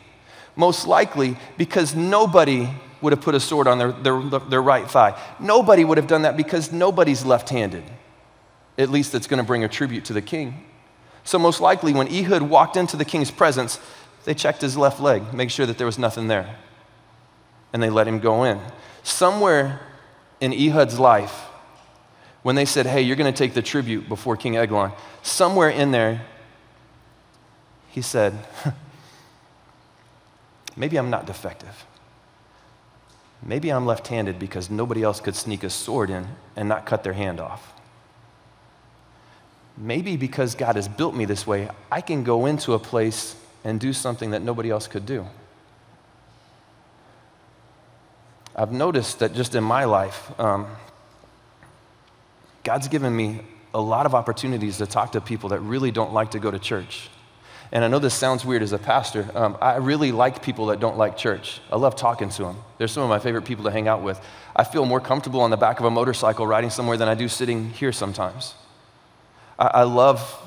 Most 0.55 0.87
likely 0.87 1.37
because 1.57 1.95
nobody 1.95 2.69
would 3.01 3.13
have 3.13 3.21
put 3.21 3.35
a 3.35 3.39
sword 3.39 3.67
on 3.67 3.77
their, 3.77 3.91
their, 3.91 4.21
their 4.39 4.61
right 4.61 4.89
thigh. 4.89 5.19
Nobody 5.39 5.83
would 5.83 5.97
have 5.97 6.07
done 6.07 6.23
that 6.23 6.37
because 6.37 6.71
nobody's 6.71 7.25
left 7.25 7.49
handed. 7.49 7.83
At 8.77 8.89
least 8.89 9.15
it's 9.15 9.27
going 9.27 9.39
to 9.39 9.45
bring 9.45 9.63
a 9.63 9.67
tribute 9.67 10.05
to 10.05 10.13
the 10.13 10.21
king. 10.21 10.65
So, 11.23 11.37
most 11.37 11.59
likely, 11.59 11.93
when 11.93 12.07
Ehud 12.07 12.41
walked 12.41 12.77
into 12.77 12.95
the 12.95 13.05
king's 13.05 13.31
presence, 13.31 13.79
they 14.23 14.33
checked 14.33 14.61
his 14.61 14.77
left 14.77 14.99
leg, 14.99 15.33
make 15.33 15.49
sure 15.49 15.65
that 15.65 15.77
there 15.77 15.87
was 15.87 15.97
nothing 15.97 16.27
there. 16.27 16.55
And 17.73 17.83
they 17.83 17.89
let 17.89 18.07
him 18.07 18.19
go 18.19 18.43
in. 18.43 18.59
Somewhere 19.03 19.81
in 20.39 20.53
Ehud's 20.53 20.99
life, 20.99 21.47
when 22.43 22.55
they 22.55 22.65
said, 22.65 22.85
Hey, 22.85 23.01
you're 23.01 23.15
going 23.15 23.31
to 23.31 23.37
take 23.37 23.53
the 23.53 23.61
tribute 23.61 24.07
before 24.07 24.37
King 24.37 24.55
Eglon, 24.55 24.91
somewhere 25.21 25.69
in 25.69 25.91
there, 25.91 26.21
he 27.89 28.01
said, 28.01 28.33
Maybe 30.77 30.97
I'm 30.97 31.09
not 31.09 31.25
defective. 31.25 31.85
Maybe 33.43 33.71
I'm 33.71 33.85
left 33.85 34.07
handed 34.07 34.39
because 34.39 34.69
nobody 34.69 35.03
else 35.03 35.19
could 35.19 35.35
sneak 35.35 35.63
a 35.63 35.69
sword 35.69 36.09
in 36.09 36.27
and 36.55 36.67
not 36.67 36.85
cut 36.85 37.03
their 37.03 37.13
hand 37.13 37.39
off. 37.39 37.73
Maybe 39.77 40.17
because 40.17 40.55
God 40.55 40.75
has 40.75 40.87
built 40.87 41.13
me 41.13 41.25
this 41.25 41.45
way, 41.45 41.69
I 41.91 42.01
can 42.01 42.23
go 42.23 42.47
into 42.47 42.73
a 42.73 42.79
place 42.79 43.35
and 43.63 43.79
do 43.79 43.93
something 43.93 44.31
that 44.31 44.41
nobody 44.41 44.71
else 44.71 44.87
could 44.87 45.05
do. 45.05 45.27
I've 48.55 48.71
noticed 48.71 49.19
that 49.19 49.35
just 49.35 49.53
in 49.53 49.63
my 49.63 49.85
life, 49.85 50.31
um, 50.39 50.65
God's 52.63 52.87
given 52.87 53.15
me 53.15 53.41
a 53.73 53.79
lot 53.79 54.07
of 54.07 54.15
opportunities 54.15 54.79
to 54.79 54.87
talk 54.87 55.11
to 55.11 55.21
people 55.21 55.49
that 55.49 55.59
really 55.59 55.91
don't 55.91 56.11
like 56.11 56.31
to 56.31 56.39
go 56.39 56.49
to 56.49 56.57
church. 56.57 57.09
And 57.71 57.83
I 57.83 57.87
know 57.87 57.99
this 57.99 58.13
sounds 58.13 58.45
weird 58.45 58.63
as 58.63 58.71
a 58.71 58.77
pastor. 58.77 59.29
Um, 59.35 59.57
I 59.61 59.77
really 59.77 60.11
like 60.11 60.41
people 60.41 60.67
that 60.67 60.79
don't 60.79 60.97
like 60.97 61.17
church. 61.17 61.59
I 61.69 61.75
love 61.75 61.95
talking 61.95 62.29
to 62.29 62.43
them. 62.43 62.57
They're 62.77 62.87
some 62.87 63.03
of 63.03 63.09
my 63.09 63.19
favorite 63.19 63.43
people 63.43 63.65
to 63.65 63.71
hang 63.71 63.87
out 63.87 64.01
with. 64.01 64.21
I 64.55 64.63
feel 64.63 64.85
more 64.85 65.01
comfortable 65.01 65.41
on 65.41 65.49
the 65.49 65.57
back 65.57 65.79
of 65.79 65.85
a 65.85 65.91
motorcycle 65.91 66.47
riding 66.47 66.69
somewhere 66.69 66.95
than 66.95 67.09
I 67.09 67.15
do 67.15 67.27
sitting 67.27 67.71
here 67.71 67.91
sometimes. 67.91 68.53
I, 69.59 69.67
I 69.67 69.83
love 69.83 70.43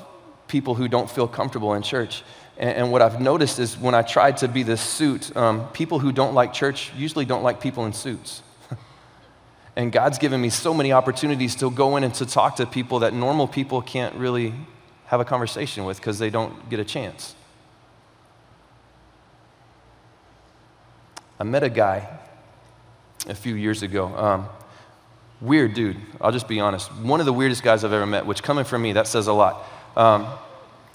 people 0.47 0.75
who 0.75 0.87
don't 0.87 1.09
feel 1.09 1.27
comfortable 1.27 1.73
in 1.75 1.83
church. 1.83 2.23
And, 2.57 2.69
and, 2.69 2.91
what 2.91 3.01
I've 3.01 3.21
noticed 3.21 3.59
is 3.59 3.77
when 3.77 3.95
I 3.95 4.01
tried 4.01 4.37
to 4.37 4.47
be 4.47 4.63
this 4.63 4.81
suit, 4.81 5.35
um, 5.37 5.69
people 5.69 5.99
who 5.99 6.11
don't 6.11 6.33
like 6.33 6.53
church 6.53 6.91
usually 6.97 7.25
don't 7.25 7.43
like 7.43 7.61
people 7.61 7.85
in 7.85 7.93
suits. 7.93 8.41
and 9.75 9.91
God's 9.91 10.17
given 10.17 10.41
me 10.41 10.49
so 10.49 10.73
many 10.73 10.91
opportunities 10.91 11.55
to 11.55 11.71
go 11.71 11.95
in 11.97 12.03
and 12.03 12.13
to 12.15 12.25
talk 12.25 12.57
to 12.57 12.65
people 12.65 12.99
that 12.99 13.13
normal 13.13 13.47
people 13.47 13.81
can't 13.81 14.13
really 14.15 14.53
have 15.11 15.19
a 15.19 15.25
conversation 15.25 15.83
with 15.83 15.97
because 15.97 16.19
they 16.19 16.29
don't 16.29 16.69
get 16.69 16.79
a 16.79 16.85
chance. 16.85 17.35
I 21.37 21.43
met 21.43 21.63
a 21.63 21.69
guy 21.69 22.07
a 23.27 23.35
few 23.35 23.55
years 23.55 23.83
ago. 23.83 24.05
Um, 24.15 24.47
weird 25.41 25.73
dude. 25.73 25.97
I'll 26.21 26.31
just 26.31 26.47
be 26.47 26.61
honest. 26.61 26.89
One 26.93 27.19
of 27.19 27.25
the 27.25 27.33
weirdest 27.33 27.61
guys 27.61 27.83
I've 27.83 27.91
ever 27.91 28.05
met, 28.05 28.25
which 28.25 28.41
coming 28.41 28.63
from 28.63 28.83
me, 28.83 28.93
that 28.93 29.05
says 29.05 29.27
a 29.27 29.33
lot. 29.33 29.67
Um, 29.97 30.27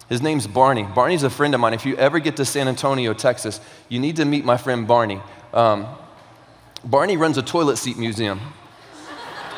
his 0.09 0.23
name's 0.23 0.47
Barney. 0.47 0.85
Barney's 0.85 1.23
a 1.23 1.29
friend 1.29 1.55
of 1.55 1.61
mine. 1.61 1.75
If 1.75 1.85
you 1.85 1.95
ever 1.97 2.19
get 2.19 2.39
to 2.39 2.47
San 2.47 2.69
Antonio, 2.69 3.13
Texas, 3.13 3.61
you 3.91 4.01
need 4.01 4.17
to 4.17 4.25
meet 4.25 4.47
my 4.47 4.57
friend 4.57 4.89
Barney. 4.89 5.21
Um, 5.53 5.87
Barney 6.83 7.19
runs 7.19 7.37
a 7.37 7.43
toilet 7.43 7.77
seat 7.77 7.99
museum 7.99 8.41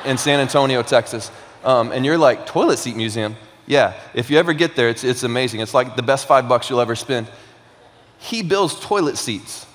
in 0.05 0.19
San 0.19 0.41
Antonio, 0.41 0.83
Texas. 0.83 1.31
Um, 1.63 1.93
and 1.93 2.05
you're 2.05 2.19
like, 2.19 2.45
toilet 2.45 2.79
seat 2.79 2.97
museum? 2.97 3.37
Yeah, 3.69 3.93
if 4.15 4.31
you 4.31 4.39
ever 4.39 4.55
get 4.55 4.77
there, 4.77 4.89
it's, 4.89 5.05
it's 5.05 5.25
amazing. 5.25 5.61
It's 5.61 5.75
like 5.75 5.95
the 5.95 6.03
best 6.03 6.27
five 6.27 6.49
bucks 6.49 6.71
you'll 6.71 6.81
ever 6.81 6.97
spend. 6.97 7.29
He 8.19 8.43
builds 8.43 8.81
toilet 8.81 9.19
seats. 9.19 9.67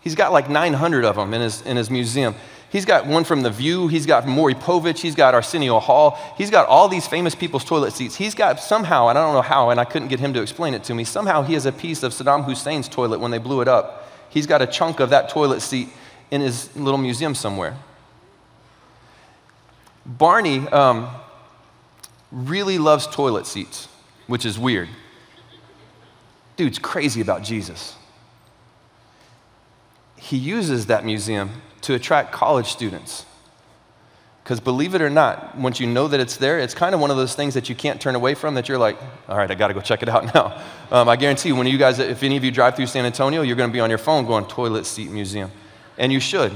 He's 0.00 0.16
got 0.16 0.32
like 0.32 0.50
900 0.50 1.04
of 1.04 1.14
them 1.14 1.32
in 1.32 1.40
his, 1.40 1.62
in 1.62 1.76
his 1.76 1.90
museum. 1.90 2.34
He's 2.70 2.84
got 2.84 3.06
one 3.06 3.22
from 3.22 3.42
The 3.42 3.50
View. 3.50 3.86
He's 3.86 4.04
got 4.04 4.26
Maury 4.26 4.54
Povich. 4.54 4.98
He's 4.98 5.14
got 5.14 5.34
Arsenio 5.34 5.78
Hall. 5.78 6.18
He's 6.36 6.50
got 6.50 6.66
all 6.66 6.88
these 6.88 7.06
famous 7.06 7.36
people's 7.36 7.64
toilet 7.64 7.92
seats. 7.92 8.16
He's 8.16 8.34
got 8.34 8.58
somehow, 8.58 9.08
and 9.08 9.16
I 9.16 9.24
don't 9.24 9.34
know 9.34 9.42
how, 9.42 9.70
and 9.70 9.78
I 9.78 9.84
couldn't 9.84 10.08
get 10.08 10.18
him 10.18 10.34
to 10.34 10.42
explain 10.42 10.74
it 10.74 10.82
to 10.84 10.94
me, 10.94 11.04
somehow 11.04 11.42
he 11.42 11.54
has 11.54 11.66
a 11.66 11.72
piece 11.72 12.02
of 12.02 12.12
Saddam 12.12 12.44
Hussein's 12.44 12.88
toilet 12.88 13.20
when 13.20 13.30
they 13.30 13.38
blew 13.38 13.60
it 13.60 13.68
up. 13.68 14.08
He's 14.28 14.46
got 14.46 14.60
a 14.60 14.66
chunk 14.66 14.98
of 14.98 15.10
that 15.10 15.28
toilet 15.28 15.60
seat 15.60 15.88
in 16.32 16.40
his 16.40 16.74
little 16.74 16.98
museum 16.98 17.36
somewhere. 17.36 17.76
Barney, 20.04 20.66
um, 20.68 21.08
really 22.32 22.78
loves 22.78 23.06
toilet 23.06 23.46
seats, 23.46 23.88
which 24.26 24.46
is 24.46 24.58
weird. 24.58 24.88
Dude's 26.56 26.78
crazy 26.78 27.20
about 27.20 27.42
Jesus. 27.42 27.96
He 30.16 30.36
uses 30.36 30.86
that 30.86 31.04
museum 31.04 31.62
to 31.82 31.94
attract 31.94 32.32
college 32.32 32.66
students 32.66 33.24
Because 34.42 34.58
believe 34.60 34.94
it 34.94 35.02
or 35.02 35.10
not, 35.10 35.56
once 35.56 35.78
you 35.80 35.86
know 35.86 36.08
that 36.08 36.18
it's 36.18 36.36
there, 36.36 36.58
it's 36.58 36.74
kind 36.74 36.94
of 36.94 37.00
one 37.00 37.10
of 37.10 37.16
those 37.16 37.34
things 37.34 37.54
that 37.54 37.68
you 37.68 37.74
can't 37.74 38.00
turn 38.00 38.14
away 38.16 38.34
from 38.34 38.54
that 38.54 38.68
you're 38.68 38.78
like, 38.78 38.98
all 39.28 39.36
right, 39.36 39.50
I 39.50 39.54
got 39.54 39.68
to 39.68 39.74
go 39.74 39.80
check 39.80 40.02
it 40.02 40.08
out 40.08 40.34
now. 40.34 40.60
Um, 40.90 41.08
I 41.08 41.16
guarantee 41.16 41.50
you, 41.50 41.56
when 41.56 41.66
you 41.66 41.78
guys, 41.78 41.98
if 42.00 42.22
any 42.22 42.36
of 42.36 42.42
you 42.42 42.50
drive 42.50 42.74
through 42.74 42.86
San 42.86 43.06
Antonio, 43.06 43.42
you're 43.42 43.56
going 43.56 43.70
to 43.70 43.72
be 43.72 43.80
on 43.80 43.90
your 43.90 43.98
phone 43.98 44.26
going, 44.26 44.46
toilet 44.46 44.86
seat 44.86 45.10
museum. 45.10 45.50
And 45.98 46.12
you 46.12 46.20
should. 46.20 46.52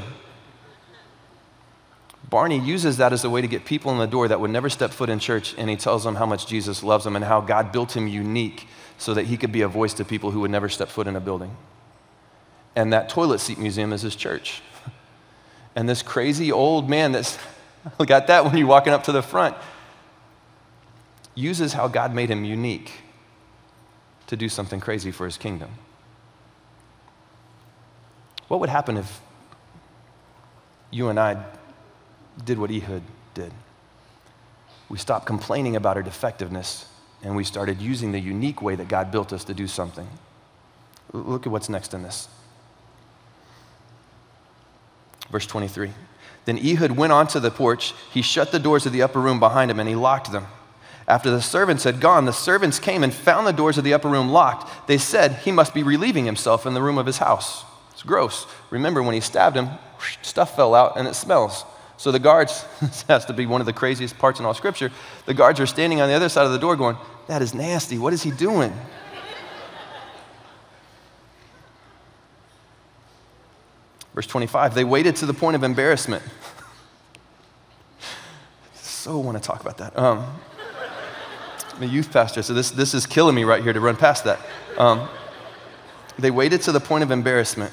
Barney 2.34 2.58
uses 2.58 2.96
that 2.96 3.12
as 3.12 3.22
a 3.22 3.30
way 3.30 3.42
to 3.42 3.46
get 3.46 3.64
people 3.64 3.92
in 3.92 3.98
the 3.98 4.08
door 4.08 4.26
that 4.26 4.40
would 4.40 4.50
never 4.50 4.68
step 4.68 4.90
foot 4.90 5.08
in 5.08 5.20
church, 5.20 5.54
and 5.56 5.70
he 5.70 5.76
tells 5.76 6.02
them 6.02 6.16
how 6.16 6.26
much 6.26 6.48
Jesus 6.48 6.82
loves 6.82 7.04
them 7.04 7.14
and 7.14 7.24
how 7.24 7.40
God 7.40 7.70
built 7.70 7.96
him 7.96 8.08
unique 8.08 8.66
so 8.98 9.14
that 9.14 9.26
he 9.26 9.36
could 9.36 9.52
be 9.52 9.62
a 9.62 9.68
voice 9.68 9.94
to 9.94 10.04
people 10.04 10.32
who 10.32 10.40
would 10.40 10.50
never 10.50 10.68
step 10.68 10.88
foot 10.88 11.06
in 11.06 11.14
a 11.14 11.20
building. 11.20 11.56
And 12.74 12.92
that 12.92 13.08
toilet 13.08 13.38
seat 13.38 13.56
museum 13.56 13.92
is 13.92 14.02
his 14.02 14.16
church. 14.16 14.62
And 15.76 15.88
this 15.88 16.02
crazy 16.02 16.50
old 16.50 16.90
man 16.90 17.12
that's 17.12 17.38
got 18.04 18.26
that 18.26 18.44
when 18.44 18.56
you're 18.56 18.66
walking 18.66 18.92
up 18.92 19.04
to 19.04 19.12
the 19.12 19.22
front 19.22 19.54
uses 21.36 21.72
how 21.72 21.86
God 21.86 22.12
made 22.12 22.30
him 22.30 22.44
unique 22.44 22.90
to 24.26 24.36
do 24.36 24.48
something 24.48 24.80
crazy 24.80 25.12
for 25.12 25.24
his 25.24 25.36
kingdom. 25.36 25.70
What 28.48 28.58
would 28.58 28.70
happen 28.70 28.96
if 28.96 29.20
you 30.90 31.08
and 31.10 31.20
I 31.20 31.44
did 32.44 32.58
what 32.58 32.70
Ehud 32.70 33.02
did? 33.34 33.52
We 34.88 34.98
stopped 34.98 35.26
complaining 35.26 35.76
about 35.76 35.96
our 35.96 36.02
defectiveness 36.02 36.86
and 37.22 37.36
we 37.36 37.44
started 37.44 37.80
using 37.80 38.12
the 38.12 38.20
unique 38.20 38.60
way 38.60 38.74
that 38.74 38.88
God 38.88 39.10
built 39.10 39.32
us 39.32 39.44
to 39.44 39.54
do 39.54 39.66
something. 39.66 40.06
Look 41.12 41.46
at 41.46 41.52
what's 41.52 41.68
next 41.68 41.94
in 41.94 42.02
this. 42.02 42.28
Verse 45.30 45.46
23. 45.46 45.90
Then 46.44 46.58
Ehud 46.58 46.92
went 46.92 47.12
onto 47.12 47.40
the 47.40 47.50
porch. 47.50 47.94
He 48.12 48.20
shut 48.20 48.52
the 48.52 48.58
doors 48.58 48.84
of 48.84 48.92
the 48.92 49.02
upper 49.02 49.20
room 49.20 49.40
behind 49.40 49.70
him 49.70 49.80
and 49.80 49.88
he 49.88 49.94
locked 49.94 50.32
them. 50.32 50.46
After 51.06 51.30
the 51.30 51.42
servants 51.42 51.84
had 51.84 52.00
gone, 52.00 52.24
the 52.24 52.32
servants 52.32 52.78
came 52.78 53.02
and 53.02 53.12
found 53.12 53.46
the 53.46 53.52
doors 53.52 53.78
of 53.78 53.84
the 53.84 53.94
upper 53.94 54.08
room 54.08 54.30
locked. 54.30 54.88
They 54.88 54.98
said 54.98 55.32
he 55.32 55.52
must 55.52 55.74
be 55.74 55.82
relieving 55.82 56.24
himself 56.24 56.66
in 56.66 56.74
the 56.74 56.82
room 56.82 56.98
of 56.98 57.06
his 57.06 57.18
house. 57.18 57.64
It's 57.92 58.02
gross. 58.02 58.46
Remember, 58.70 59.02
when 59.02 59.14
he 59.14 59.20
stabbed 59.20 59.56
him, 59.56 59.68
stuff 60.22 60.56
fell 60.56 60.74
out 60.74 60.96
and 60.96 61.06
it 61.06 61.14
smells. 61.14 61.64
So 61.96 62.10
the 62.10 62.18
guards, 62.18 62.64
this 62.80 63.02
has 63.02 63.24
to 63.26 63.32
be 63.32 63.46
one 63.46 63.60
of 63.60 63.66
the 63.66 63.72
craziest 63.72 64.18
parts 64.18 64.40
in 64.40 64.46
all 64.46 64.54
scripture, 64.54 64.90
the 65.26 65.34
guards 65.34 65.60
are 65.60 65.66
standing 65.66 66.00
on 66.00 66.08
the 66.08 66.14
other 66.14 66.28
side 66.28 66.46
of 66.46 66.52
the 66.52 66.58
door 66.58 66.76
going, 66.76 66.96
That 67.28 67.42
is 67.42 67.54
nasty. 67.54 67.98
What 67.98 68.12
is 68.12 68.22
he 68.22 68.30
doing? 68.30 68.72
Verse 74.14 74.26
25, 74.28 74.74
they 74.74 74.84
waited 74.84 75.16
to 75.16 75.26
the 75.26 75.34
point 75.34 75.56
of 75.56 75.64
embarrassment. 75.64 76.22
so 78.74 79.18
want 79.18 79.36
to 79.36 79.42
talk 79.42 79.60
about 79.60 79.78
that. 79.78 79.98
Um, 79.98 80.24
I'm 81.74 81.82
a 81.82 81.86
youth 81.86 82.12
pastor, 82.12 82.42
so 82.42 82.54
this, 82.54 82.70
this 82.70 82.94
is 82.94 83.06
killing 83.06 83.34
me 83.34 83.42
right 83.42 83.60
here 83.60 83.72
to 83.72 83.80
run 83.80 83.96
past 83.96 84.22
that. 84.24 84.38
Um, 84.78 85.08
they 86.16 86.30
waited 86.30 86.62
to 86.62 86.72
the 86.72 86.78
point 86.78 87.02
of 87.02 87.10
embarrassment. 87.10 87.72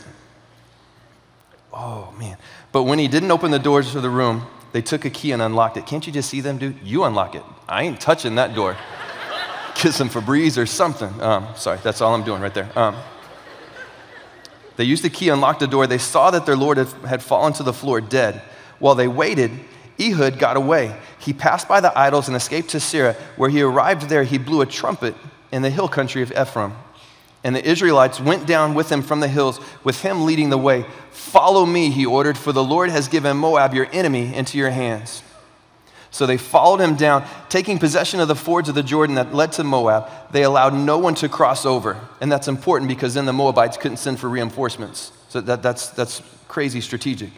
Oh, 2.12 2.20
man. 2.20 2.38
But 2.72 2.84
when 2.84 3.00
he 3.00 3.08
didn't 3.08 3.32
open 3.32 3.52
the 3.52 3.60
doors 3.60 3.96
of 3.96 4.02
the 4.02 4.10
room, 4.10 4.46
they 4.72 4.82
took 4.82 5.06
a 5.06 5.10
key 5.10 5.32
and 5.32 5.42
unlocked 5.42 5.78
it. 5.78 5.86
Can't 5.86 6.06
you 6.06 6.14
just 6.14 6.30
see 6.30 6.42
them, 6.42 6.58
dude? 6.58 6.78
You 6.84 7.04
unlock 7.04 7.36
it. 7.36 7.44
I 7.68 7.84
ain't 7.84 8.00
touching 8.00 8.36
that 8.36 8.56
door. 8.56 8.78
Get 9.82 9.94
some 9.94 10.10
Febreze 10.10 10.58
or 10.58 10.66
something. 10.66 11.22
Um, 11.22 11.48
sorry, 11.56 11.80
that's 11.84 12.02
all 12.02 12.14
I'm 12.14 12.24
doing 12.24 12.42
right 12.42 12.54
there. 12.54 12.70
Um, 12.78 12.96
they 14.78 14.84
used 14.86 15.04
the 15.04 15.10
key, 15.10 15.30
unlocked 15.30 15.60
the 15.60 15.68
door. 15.68 15.88
They 15.88 15.98
saw 15.98 16.32
that 16.32 16.46
their 16.46 16.56
Lord 16.56 16.78
had 16.78 17.22
fallen 17.22 17.54
to 17.54 17.64
the 17.64 17.74
floor 17.74 18.00
dead. 18.02 18.42
While 18.80 18.96
they 18.96 19.08
waited, 19.08 19.52
Ehud 20.00 20.40
got 20.40 20.58
away. 20.58 20.96
He 21.20 21.34
passed 21.34 21.68
by 21.68 21.82
the 21.82 21.98
idols 21.98 22.28
and 22.28 22.36
escaped 22.36 22.70
to 22.70 22.78
Seirah. 22.78 23.16
Where 23.36 23.50
he 23.50 23.62
arrived 23.62 24.10
there, 24.10 24.24
he 24.24 24.38
blew 24.38 24.62
a 24.62 24.66
trumpet 24.66 25.16
in 25.52 25.62
the 25.62 25.70
hill 25.70 25.88
country 25.88 26.22
of 26.22 26.32
Ephraim. 26.32 26.74
And 27.44 27.56
the 27.56 27.68
Israelites 27.68 28.20
went 28.20 28.46
down 28.46 28.76
with 28.76 28.92
him 28.92 29.02
from 29.02 29.20
the 29.20 29.28
hills, 29.28 29.60
with 29.84 30.02
him 30.02 30.26
leading 30.26 30.50
the 30.50 30.58
way. 30.58 30.86
Follow 31.12 31.66
me, 31.66 31.90
he 31.90 32.06
ordered, 32.06 32.38
for 32.38 32.52
the 32.52 32.64
Lord 32.64 32.90
has 32.92 33.08
given 33.08 33.38
Moab, 33.38 33.74
your 33.74 33.88
enemy, 33.92 34.34
into 34.34 34.58
your 34.58 34.70
hands. 34.70 35.24
So 36.12 36.26
they 36.26 36.38
followed 36.38 36.82
him 36.82 36.96
down, 36.96 37.26
taking 37.48 37.80
possession 37.80 38.20
of 38.20 38.28
the 38.28 38.36
fords 38.36 38.68
of 38.68 38.76
the 38.76 38.84
Jordan 38.84 39.16
that 39.16 39.34
led 39.34 39.54
to 39.54 39.64
Moab. 39.64 40.10
They 40.32 40.44
allowed 40.44 40.74
no 40.74 40.98
one 40.98 41.16
to 41.16 41.30
cross 41.30 41.66
over. 41.66 41.98
And 42.20 42.30
that's 42.30 42.50
important 42.50 42.90
because 42.90 43.14
then 43.14 43.26
the 43.26 43.34
Moabites 43.34 43.78
couldn't 43.78 43.98
send 43.98 44.20
for 44.20 44.30
reinforcements. 44.30 45.14
So 45.30 45.40
that, 45.42 45.64
that's, 45.64 45.90
that's 45.90 46.22
crazy 46.50 46.82
strategic. 46.82 47.30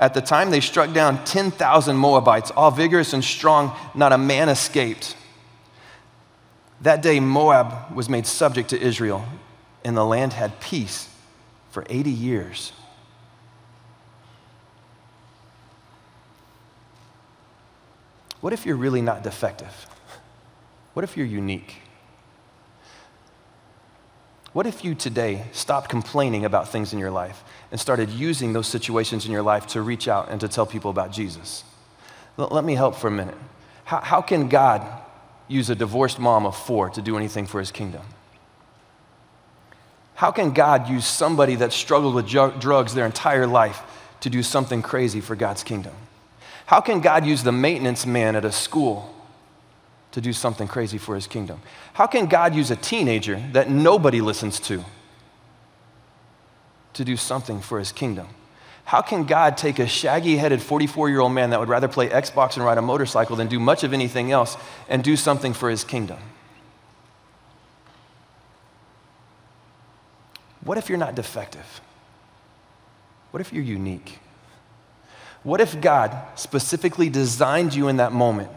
At 0.00 0.14
the 0.14 0.20
time, 0.20 0.50
they 0.50 0.60
struck 0.60 0.92
down 0.92 1.24
10,000 1.24 1.96
Moabites, 1.96 2.50
all 2.50 2.72
vigorous 2.72 3.12
and 3.12 3.22
strong. 3.22 3.76
Not 3.94 4.12
a 4.12 4.18
man 4.18 4.48
escaped. 4.48 5.14
That 6.82 7.02
day, 7.02 7.20
Moab 7.20 7.94
was 7.94 8.08
made 8.08 8.26
subject 8.26 8.70
to 8.70 8.80
Israel, 8.80 9.24
and 9.84 9.96
the 9.96 10.04
land 10.04 10.32
had 10.32 10.60
peace 10.60 11.08
for 11.70 11.84
80 11.88 12.10
years. 12.10 12.72
What 18.40 18.54
if 18.54 18.64
you're 18.64 18.76
really 18.76 19.02
not 19.02 19.22
defective? 19.22 19.86
What 20.94 21.04
if 21.04 21.16
you're 21.16 21.26
unique? 21.26 21.76
What 24.52 24.66
if 24.66 24.82
you 24.84 24.94
today 24.94 25.44
stopped 25.52 25.90
complaining 25.90 26.44
about 26.44 26.68
things 26.68 26.92
in 26.92 26.98
your 26.98 27.10
life 27.10 27.44
and 27.70 27.78
started 27.78 28.10
using 28.10 28.52
those 28.52 28.66
situations 28.66 29.26
in 29.26 29.30
your 29.30 29.42
life 29.42 29.66
to 29.68 29.82
reach 29.82 30.08
out 30.08 30.28
and 30.30 30.40
to 30.40 30.48
tell 30.48 30.66
people 30.66 30.90
about 30.90 31.12
Jesus? 31.12 31.62
Let 32.36 32.64
me 32.64 32.74
help 32.74 32.96
for 32.96 33.08
a 33.08 33.12
minute. 33.12 33.36
How, 33.84 34.00
how 34.00 34.22
can 34.22 34.48
God 34.48 34.82
use 35.50 35.68
a 35.68 35.74
divorced 35.74 36.18
mom 36.18 36.46
of 36.46 36.56
four 36.56 36.88
to 36.90 37.02
do 37.02 37.16
anything 37.16 37.46
for 37.46 37.58
his 37.58 37.72
kingdom? 37.72 38.02
How 40.14 40.30
can 40.30 40.52
God 40.52 40.88
use 40.88 41.06
somebody 41.06 41.56
that 41.56 41.72
struggled 41.72 42.14
with 42.14 42.26
drugs 42.26 42.94
their 42.94 43.06
entire 43.06 43.46
life 43.46 43.82
to 44.20 44.30
do 44.30 44.42
something 44.42 44.80
crazy 44.80 45.20
for 45.20 45.34
God's 45.34 45.64
kingdom? 45.64 45.94
How 46.66 46.80
can 46.80 47.00
God 47.00 47.26
use 47.26 47.42
the 47.42 47.52
maintenance 47.52 48.06
man 48.06 48.36
at 48.36 48.44
a 48.44 48.52
school 48.52 49.12
to 50.12 50.20
do 50.20 50.32
something 50.32 50.68
crazy 50.68 50.98
for 50.98 51.14
his 51.14 51.26
kingdom? 51.26 51.60
How 51.94 52.06
can 52.06 52.26
God 52.26 52.54
use 52.54 52.70
a 52.70 52.76
teenager 52.76 53.42
that 53.52 53.68
nobody 53.68 54.20
listens 54.20 54.60
to 54.60 54.84
to 56.92 57.04
do 57.04 57.16
something 57.16 57.60
for 57.60 57.78
his 57.78 57.90
kingdom? 57.90 58.28
How 58.84 59.02
can 59.02 59.24
God 59.24 59.56
take 59.56 59.78
a 59.78 59.86
shaggy 59.86 60.36
headed 60.36 60.60
44 60.60 61.08
year 61.08 61.20
old 61.20 61.32
man 61.32 61.50
that 61.50 61.60
would 61.60 61.68
rather 61.68 61.88
play 61.88 62.08
Xbox 62.08 62.56
and 62.56 62.64
ride 62.64 62.78
a 62.78 62.82
motorcycle 62.82 63.36
than 63.36 63.46
do 63.46 63.60
much 63.60 63.84
of 63.84 63.92
anything 63.92 64.32
else 64.32 64.56
and 64.88 65.04
do 65.04 65.16
something 65.16 65.52
for 65.52 65.70
his 65.70 65.84
kingdom? 65.84 66.18
What 70.62 70.78
if 70.78 70.88
you're 70.88 70.98
not 70.98 71.14
defective? 71.14 71.80
What 73.30 73.40
if 73.40 73.52
you're 73.52 73.64
unique? 73.64 74.18
What 75.42 75.60
if 75.60 75.80
God 75.80 76.16
specifically 76.34 77.08
designed 77.08 77.74
you 77.74 77.88
in 77.88 77.96
that 77.96 78.12
moment? 78.12 78.50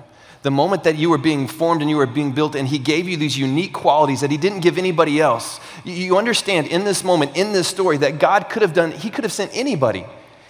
The 0.43 0.51
moment 0.51 0.83
that 0.83 0.97
you 0.97 1.09
were 1.09 1.17
being 1.17 1.47
formed 1.47 1.81
and 1.81 1.89
you 1.89 1.95
were 1.95 2.05
being 2.05 2.33
built, 2.33 2.53
and 2.55 2.67
He 2.67 2.77
gave 2.77 3.07
you 3.07 3.15
these 3.15 3.37
unique 3.37 3.71
qualities 3.71 4.21
that 4.21 4.29
He 4.29 4.37
didn't 4.37 4.59
give 4.59 4.77
anybody 4.77 5.21
else. 5.21 5.59
You 5.85 6.17
understand 6.17 6.67
in 6.67 6.83
this 6.83 7.03
moment, 7.03 7.37
in 7.37 7.53
this 7.53 7.67
story, 7.67 7.97
that 7.97 8.19
God 8.19 8.49
could 8.49 8.61
have 8.61 8.73
done, 8.73 8.91
He 8.91 9.09
could 9.09 9.23
have 9.23 9.31
sent 9.31 9.51
anybody. 9.53 10.05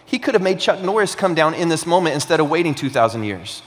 He 0.06 0.18
could 0.18 0.34
have 0.34 0.42
made 0.42 0.60
Chuck 0.60 0.82
Norris 0.82 1.14
come 1.14 1.36
down 1.36 1.54
in 1.54 1.70
this 1.70 1.86
moment 1.86 2.16
instead 2.16 2.40
of 2.40 2.50
waiting 2.50 2.74
2,000 2.74 3.24
years. 3.24 3.62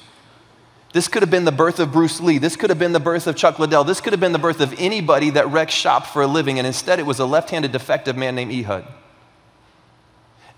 This 0.93 1.07
could 1.07 1.23
have 1.23 1.31
been 1.31 1.45
the 1.45 1.53
birth 1.53 1.79
of 1.79 1.93
Bruce 1.93 2.21
Lee. 2.21 2.39
This 2.39 2.57
could 2.57 2.71
have 2.71 2.79
been 2.79 2.93
the 2.93 3.01
birth 3.01 3.29
of 3.29 3.37
Chuck 3.37 3.61
Liddell. 3.61 3.85
This 3.85 4.01
could 4.01 4.13
have 4.13 4.21
been 4.21 4.33
the 4.33 4.39
birth 4.39 4.61
of 4.61 4.75
anybody 4.79 5.31
that 5.31 5.49
wrecks 5.49 5.75
shop 5.75 6.07
for 6.07 6.23
a 6.23 6.27
living, 6.27 6.59
and 6.59 6.67
instead 6.67 6.99
it 6.99 7.07
was 7.07 7.21
a 7.21 7.27
left 7.27 7.51
handed 7.51 7.71
defective 7.71 8.17
man 8.17 8.35
named 8.35 8.53
Ehud. 8.53 8.85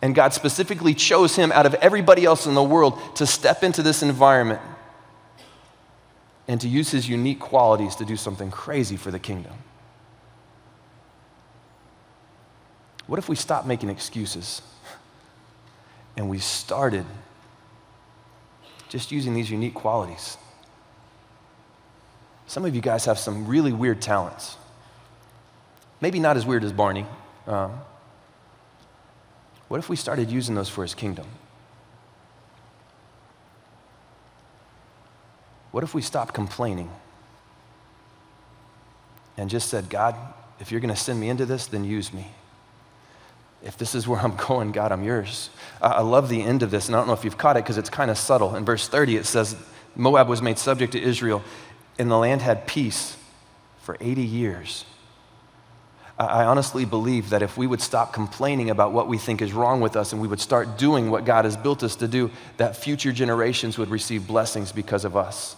And 0.01 0.15
God 0.15 0.33
specifically 0.33 0.95
chose 0.95 1.37
him 1.37 1.53
out 1.53 1.67
of 1.67 1.75
everybody 1.75 2.25
else 2.25 2.47
in 2.47 2.55
the 2.55 2.63
world 2.63 3.17
to 3.17 3.27
step 3.27 3.63
into 3.63 3.83
this 3.83 4.03
environment 4.03 4.63
and 6.49 6.59
to 6.63 6.69
use 6.69 6.91
his 6.91 7.09
unique 7.09 7.39
qualities 7.39 7.95
to 7.97 8.07
do 8.07 8.17
something 8.17 8.51
crazy 8.51 8.97
for 8.97 9.11
the 9.11 9.19
kingdom. 9.19 9.53
What 13.07 13.19
if 13.19 13.29
we 13.29 13.37
stopped 13.37 13.67
making 13.67 13.91
excuses 13.91 14.63
and 16.17 16.29
we 16.29 16.39
started 16.39 17.05
just 18.89 19.13
using 19.13 19.35
these 19.35 19.51
unique 19.51 19.75
qualities? 19.75 20.39
Some 22.47 22.65
of 22.65 22.75
you 22.75 22.81
guys 22.81 23.05
have 23.05 23.19
some 23.19 23.47
really 23.47 23.73
weird 23.73 24.01
talents. 24.01 24.57
Maybe 26.01 26.19
not 26.19 26.39
as 26.39 26.47
weird 26.47 26.65
as 26.65 26.73
Barney. 26.73 27.05
Um, 27.47 27.73
what 29.69 29.79
if 29.79 29.91
we 29.91 29.97
started 29.97 30.31
using 30.31 30.55
those 30.55 30.71
for 30.71 30.83
his 30.83 30.95
kingdom? 30.95 31.27
What 35.71 35.85
if 35.85 35.95
we 35.95 36.03
stopped 36.03 36.35
complaining 36.35 36.91
and 39.37 39.51
just 39.51 39.69
said, 39.69 39.89
God, 39.89 40.17
if 40.61 40.73
you're 40.73 40.81
going 40.81 40.95
to 40.95 41.01
send 41.01 41.21
me 41.21 41.29
into 41.29 41.47
this, 41.47 41.67
then 41.67 41.85
use 41.85 42.13
me? 42.13 42.29
if 43.63 43.77
this 43.77 43.95
is 43.95 44.07
where 44.07 44.21
I'm 44.21 44.37
going, 44.49 44.73
God, 44.73 44.93
I'm 44.93 45.03
yours. 45.03 45.51
I 45.81 46.03
love 46.03 46.29
the 46.29 46.43
end 46.43 46.63
of 46.63 46.71
this, 46.71 46.87
and 46.87 46.97
I 46.97 46.99
don't 46.99 47.07
know 47.07 47.15
if 47.15 47.25
you've 47.25 47.39
caught 47.39 47.57
it 47.57 47.65
because 47.65 47.79
it's 47.79 47.91
kind 47.91 48.11
of 48.11 48.19
subtle. 48.19 48.57
In 48.57 48.65
verse 48.65 48.89
30, 48.89 49.17
it 49.17 49.27
says, 49.27 49.57
Moab 49.95 50.29
was 50.29 50.43
made 50.43 50.59
subject 50.59 50.93
to 50.93 51.01
Israel, 51.01 51.43
and 51.99 52.11
the 52.11 52.17
land 52.17 52.43
had 52.43 52.67
peace 52.67 53.17
for 53.81 53.97
80 54.01 54.23
years. 54.23 54.85
I 56.19 56.45
honestly 56.45 56.85
believe 56.85 57.31
that 57.31 57.43
if 57.43 57.57
we 57.57 57.69
would 57.69 57.81
stop 57.81 58.13
complaining 58.13 58.71
about 58.71 58.93
what 58.93 59.07
we 59.07 59.19
think 59.19 59.41
is 59.41 59.53
wrong 59.53 59.81
with 59.81 59.95
us 59.95 60.13
and 60.13 60.21
we 60.21 60.27
would 60.27 60.41
start 60.41 60.77
doing 60.77 61.11
what 61.11 61.25
God 61.25 61.45
has 61.45 61.57
built 61.57 61.85
us 61.85 61.95
to 61.97 62.09
do, 62.09 62.33
that 62.57 62.75
future 62.75 63.13
generations 63.13 63.79
would 63.79 63.89
receive 63.89 64.27
blessings 64.27 64.73
because 64.73 65.05
of 65.05 65.17
us. 65.17 65.55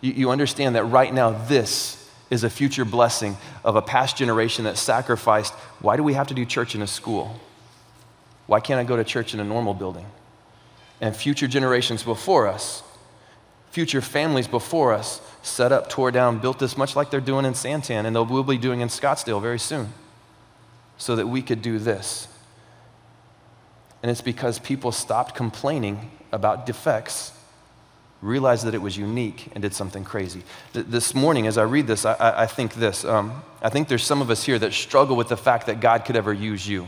You, 0.00 0.12
you 0.12 0.30
understand 0.30 0.74
that 0.76 0.84
right 0.84 1.12
now, 1.12 1.30
this 1.30 2.10
is 2.30 2.44
a 2.44 2.50
future 2.50 2.86
blessing 2.86 3.36
of 3.62 3.76
a 3.76 3.82
past 3.82 4.16
generation 4.16 4.64
that 4.64 4.78
sacrificed. 4.78 5.52
Why 5.80 5.96
do 5.96 6.02
we 6.02 6.14
have 6.14 6.28
to 6.28 6.34
do 6.34 6.46
church 6.46 6.74
in 6.74 6.80
a 6.80 6.86
school? 6.86 7.38
Why 8.46 8.60
can't 8.60 8.80
I 8.80 8.84
go 8.84 8.96
to 8.96 9.04
church 9.04 9.34
in 9.34 9.40
a 9.40 9.44
normal 9.44 9.74
building? 9.74 10.06
And 11.02 11.14
future 11.14 11.46
generations 11.46 12.02
before 12.02 12.46
us, 12.46 12.82
future 13.70 14.00
families 14.00 14.48
before 14.48 14.94
us, 14.94 15.20
set 15.42 15.72
up, 15.72 15.88
tore 15.88 16.10
down, 16.10 16.38
built 16.38 16.58
this 16.58 16.76
much 16.76 16.96
like 16.96 17.10
they're 17.10 17.20
doing 17.20 17.44
in 17.44 17.52
Santan, 17.52 18.04
and 18.04 18.14
they 18.14 18.20
will 18.20 18.44
be 18.44 18.58
doing 18.58 18.80
in 18.80 18.88
Scottsdale 18.88 19.40
very 19.40 19.58
soon, 19.58 19.92
so 20.98 21.16
that 21.16 21.26
we 21.26 21.42
could 21.42 21.62
do 21.62 21.78
this. 21.78 22.28
And 24.02 24.10
it's 24.10 24.20
because 24.20 24.58
people 24.58 24.92
stopped 24.92 25.34
complaining 25.34 26.10
about 26.32 26.66
defects, 26.66 27.32
realized 28.22 28.64
that 28.66 28.74
it 28.74 28.82
was 28.82 28.96
unique, 28.96 29.48
and 29.54 29.62
did 29.62 29.74
something 29.74 30.04
crazy. 30.04 30.42
Th- 30.72 30.86
this 30.86 31.14
morning, 31.14 31.46
as 31.46 31.58
I 31.58 31.62
read 31.62 31.86
this, 31.86 32.04
I, 32.04 32.14
I, 32.14 32.42
I 32.42 32.46
think 32.46 32.74
this. 32.74 33.04
Um, 33.04 33.42
I 33.62 33.68
think 33.68 33.88
there's 33.88 34.04
some 34.04 34.22
of 34.22 34.30
us 34.30 34.44
here 34.44 34.58
that 34.58 34.72
struggle 34.72 35.16
with 35.16 35.28
the 35.28 35.36
fact 35.36 35.66
that 35.66 35.80
God 35.80 36.04
could 36.04 36.16
ever 36.16 36.32
use 36.32 36.66
you 36.66 36.86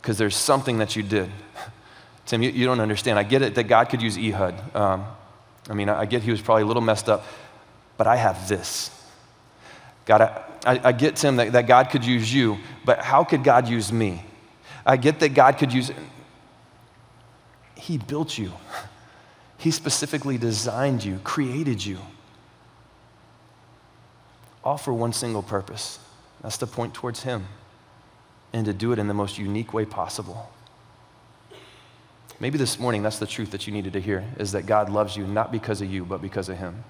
because 0.00 0.18
there's 0.18 0.36
something 0.36 0.78
that 0.78 0.96
you 0.96 1.02
did. 1.02 1.30
Tim, 2.26 2.42
you, 2.42 2.50
you, 2.50 2.64
don't 2.64 2.80
understand. 2.80 3.18
I 3.18 3.22
get 3.22 3.42
it 3.42 3.54
that 3.56 3.64
God 3.64 3.88
could 3.88 4.00
use 4.00 4.16
Ehud. 4.16 4.54
Um, 4.74 5.04
I 5.68 5.74
mean, 5.74 5.88
I 5.88 6.04
get 6.04 6.22
he 6.22 6.30
was 6.30 6.40
probably 6.40 6.62
a 6.62 6.66
little 6.66 6.82
messed 6.82 7.08
up, 7.08 7.24
but 8.00 8.06
I 8.06 8.16
have 8.16 8.48
this. 8.48 8.90
God, 10.06 10.22
I, 10.22 10.80
I, 10.84 10.92
get, 10.92 11.16
Tim, 11.16 11.36
that, 11.36 11.52
that 11.52 11.66
God 11.66 11.90
could 11.90 12.02
use 12.02 12.32
you, 12.32 12.56
but 12.82 13.00
how 13.00 13.24
could 13.24 13.44
God 13.44 13.68
use 13.68 13.92
me? 13.92 14.24
I 14.86 14.96
get 14.96 15.20
that 15.20 15.34
God 15.34 15.58
could 15.58 15.70
use, 15.70 15.92
He 17.74 17.98
built 17.98 18.38
you. 18.38 18.54
He 19.58 19.70
specifically 19.70 20.38
designed 20.38 21.04
you, 21.04 21.20
created 21.24 21.84
you, 21.84 21.98
all 24.64 24.78
for 24.78 24.94
one 24.94 25.12
single 25.12 25.42
purpose. 25.42 25.98
That's 26.40 26.56
to 26.56 26.66
point 26.66 26.94
towards 26.94 27.24
Him 27.24 27.44
and 28.54 28.64
to 28.64 28.72
do 28.72 28.92
it 28.92 28.98
in 28.98 29.08
the 29.08 29.12
most 29.12 29.36
unique 29.36 29.74
way 29.74 29.84
possible. 29.84 30.50
Maybe 32.40 32.56
this 32.56 32.78
morning 32.78 33.02
that's 33.02 33.18
the 33.18 33.26
truth 33.26 33.50
that 33.50 33.66
you 33.66 33.74
needed 33.74 33.92
to 33.92 34.00
hear 34.00 34.24
is 34.38 34.52
that 34.52 34.64
God 34.64 34.88
loves 34.88 35.18
you 35.18 35.26
not 35.26 35.52
because 35.52 35.82
of 35.82 35.92
you, 35.92 36.06
but 36.06 36.22
because 36.22 36.48
of 36.48 36.56
Him. 36.56 36.82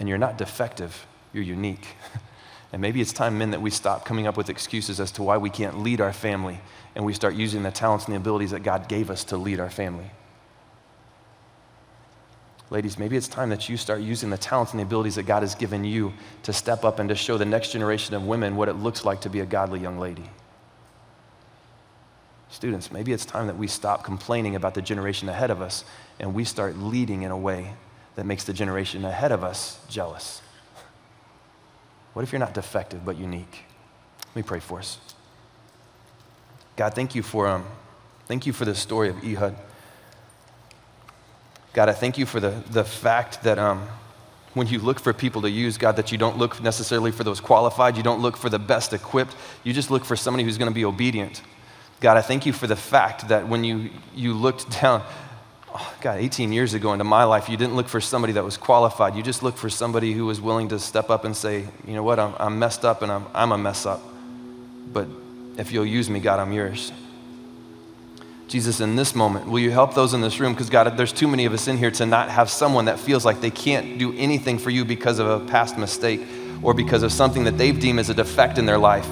And 0.00 0.08
you're 0.08 0.18
not 0.18 0.36
defective, 0.36 1.06
you're 1.32 1.44
unique. 1.44 1.86
And 2.72 2.80
maybe 2.80 3.00
it's 3.00 3.12
time, 3.12 3.36
men, 3.36 3.50
that 3.50 3.60
we 3.60 3.70
stop 3.70 4.04
coming 4.04 4.26
up 4.26 4.36
with 4.36 4.48
excuses 4.48 5.00
as 5.00 5.10
to 5.12 5.22
why 5.22 5.38
we 5.38 5.50
can't 5.50 5.80
lead 5.80 6.00
our 6.00 6.12
family 6.12 6.60
and 6.94 7.04
we 7.04 7.12
start 7.12 7.34
using 7.34 7.62
the 7.62 7.70
talents 7.70 8.04
and 8.04 8.14
the 8.14 8.16
abilities 8.16 8.52
that 8.52 8.62
God 8.62 8.88
gave 8.88 9.10
us 9.10 9.24
to 9.24 9.36
lead 9.36 9.58
our 9.58 9.70
family. 9.70 10.10
Ladies, 12.70 12.96
maybe 12.96 13.16
it's 13.16 13.26
time 13.26 13.50
that 13.50 13.68
you 13.68 13.76
start 13.76 14.00
using 14.00 14.30
the 14.30 14.38
talents 14.38 14.72
and 14.72 14.78
the 14.78 14.84
abilities 14.84 15.16
that 15.16 15.24
God 15.24 15.42
has 15.42 15.56
given 15.56 15.82
you 15.82 16.12
to 16.44 16.52
step 16.52 16.84
up 16.84 17.00
and 17.00 17.08
to 17.08 17.16
show 17.16 17.36
the 17.36 17.44
next 17.44 17.72
generation 17.72 18.14
of 18.14 18.24
women 18.24 18.54
what 18.54 18.68
it 18.68 18.74
looks 18.74 19.04
like 19.04 19.22
to 19.22 19.28
be 19.30 19.40
a 19.40 19.46
godly 19.46 19.80
young 19.80 19.98
lady. 19.98 20.30
Students, 22.50 22.92
maybe 22.92 23.12
it's 23.12 23.24
time 23.24 23.48
that 23.48 23.58
we 23.58 23.66
stop 23.66 24.04
complaining 24.04 24.54
about 24.54 24.74
the 24.74 24.82
generation 24.82 25.28
ahead 25.28 25.50
of 25.50 25.60
us 25.60 25.84
and 26.20 26.34
we 26.34 26.44
start 26.44 26.78
leading 26.78 27.22
in 27.22 27.32
a 27.32 27.36
way 27.36 27.74
that 28.16 28.26
makes 28.26 28.44
the 28.44 28.52
generation 28.52 29.04
ahead 29.04 29.32
of 29.32 29.44
us 29.44 29.78
jealous. 29.88 30.42
What 32.12 32.22
if 32.22 32.32
you're 32.32 32.40
not 32.40 32.54
defective 32.54 33.04
but 33.04 33.16
unique? 33.16 33.64
Let 34.28 34.36
me 34.36 34.42
pray 34.42 34.60
for 34.60 34.78
us. 34.78 34.98
God, 36.76 36.94
thank 36.94 37.14
you 37.14 37.22
for, 37.22 37.46
um, 37.46 37.64
thank 38.26 38.46
you 38.46 38.52
for 38.52 38.64
the 38.64 38.74
story 38.74 39.08
of 39.08 39.22
Ehud. 39.24 39.56
God, 41.72 41.88
I 41.88 41.92
thank 41.92 42.18
you 42.18 42.26
for 42.26 42.40
the, 42.40 42.62
the 42.70 42.84
fact 42.84 43.42
that 43.44 43.58
um, 43.58 43.86
when 44.54 44.66
you 44.66 44.80
look 44.80 44.98
for 44.98 45.12
people 45.12 45.42
to 45.42 45.50
use, 45.50 45.78
God, 45.78 45.96
that 45.96 46.10
you 46.10 46.18
don't 46.18 46.36
look 46.36 46.60
necessarily 46.60 47.12
for 47.12 47.22
those 47.22 47.40
qualified, 47.40 47.96
you 47.96 48.02
don't 48.02 48.20
look 48.20 48.36
for 48.36 48.48
the 48.48 48.58
best 48.58 48.92
equipped, 48.92 49.36
you 49.62 49.72
just 49.72 49.90
look 49.90 50.04
for 50.04 50.16
somebody 50.16 50.42
who's 50.42 50.58
going 50.58 50.70
to 50.70 50.74
be 50.74 50.84
obedient. 50.84 51.42
God, 52.00 52.16
I 52.16 52.22
thank 52.22 52.46
you 52.46 52.52
for 52.52 52.66
the 52.66 52.76
fact 52.76 53.28
that 53.28 53.46
when 53.46 53.62
you, 53.62 53.90
you 54.14 54.32
looked 54.32 54.80
down, 54.80 55.04
God, 56.00 56.18
18 56.18 56.52
years 56.52 56.74
ago 56.74 56.92
into 56.92 57.04
my 57.04 57.24
life, 57.24 57.48
you 57.48 57.56
didn't 57.56 57.76
look 57.76 57.88
for 57.88 58.00
somebody 58.00 58.32
that 58.34 58.44
was 58.44 58.56
qualified. 58.56 59.14
You 59.14 59.22
just 59.22 59.42
looked 59.42 59.58
for 59.58 59.70
somebody 59.70 60.12
who 60.12 60.26
was 60.26 60.40
willing 60.40 60.68
to 60.68 60.78
step 60.78 61.10
up 61.10 61.24
and 61.24 61.36
say, 61.36 61.66
you 61.86 61.94
know 61.94 62.02
what, 62.02 62.18
I'm, 62.18 62.34
I'm 62.38 62.58
messed 62.58 62.84
up 62.84 63.02
and 63.02 63.12
I'm, 63.12 63.26
I'm 63.34 63.52
a 63.52 63.58
mess 63.58 63.86
up. 63.86 64.02
But 64.92 65.08
if 65.56 65.72
you'll 65.72 65.86
use 65.86 66.08
me, 66.08 66.20
God, 66.20 66.40
I'm 66.40 66.52
yours. 66.52 66.92
Jesus, 68.48 68.80
in 68.80 68.96
this 68.96 69.14
moment, 69.14 69.46
will 69.46 69.60
you 69.60 69.70
help 69.70 69.94
those 69.94 70.12
in 70.12 70.20
this 70.20 70.40
room? 70.40 70.54
Because, 70.54 70.70
God, 70.70 70.96
there's 70.96 71.12
too 71.12 71.28
many 71.28 71.44
of 71.44 71.52
us 71.52 71.68
in 71.68 71.78
here 71.78 71.92
to 71.92 72.06
not 72.06 72.30
have 72.30 72.50
someone 72.50 72.86
that 72.86 72.98
feels 72.98 73.24
like 73.24 73.40
they 73.40 73.50
can't 73.50 73.96
do 73.98 74.12
anything 74.16 74.58
for 74.58 74.70
you 74.70 74.84
because 74.84 75.20
of 75.20 75.28
a 75.28 75.46
past 75.46 75.78
mistake 75.78 76.20
or 76.62 76.74
because 76.74 77.04
of 77.04 77.12
something 77.12 77.44
that 77.44 77.56
they've 77.56 77.78
deemed 77.78 78.00
as 78.00 78.10
a 78.10 78.14
defect 78.14 78.58
in 78.58 78.66
their 78.66 78.78
life. 78.78 79.08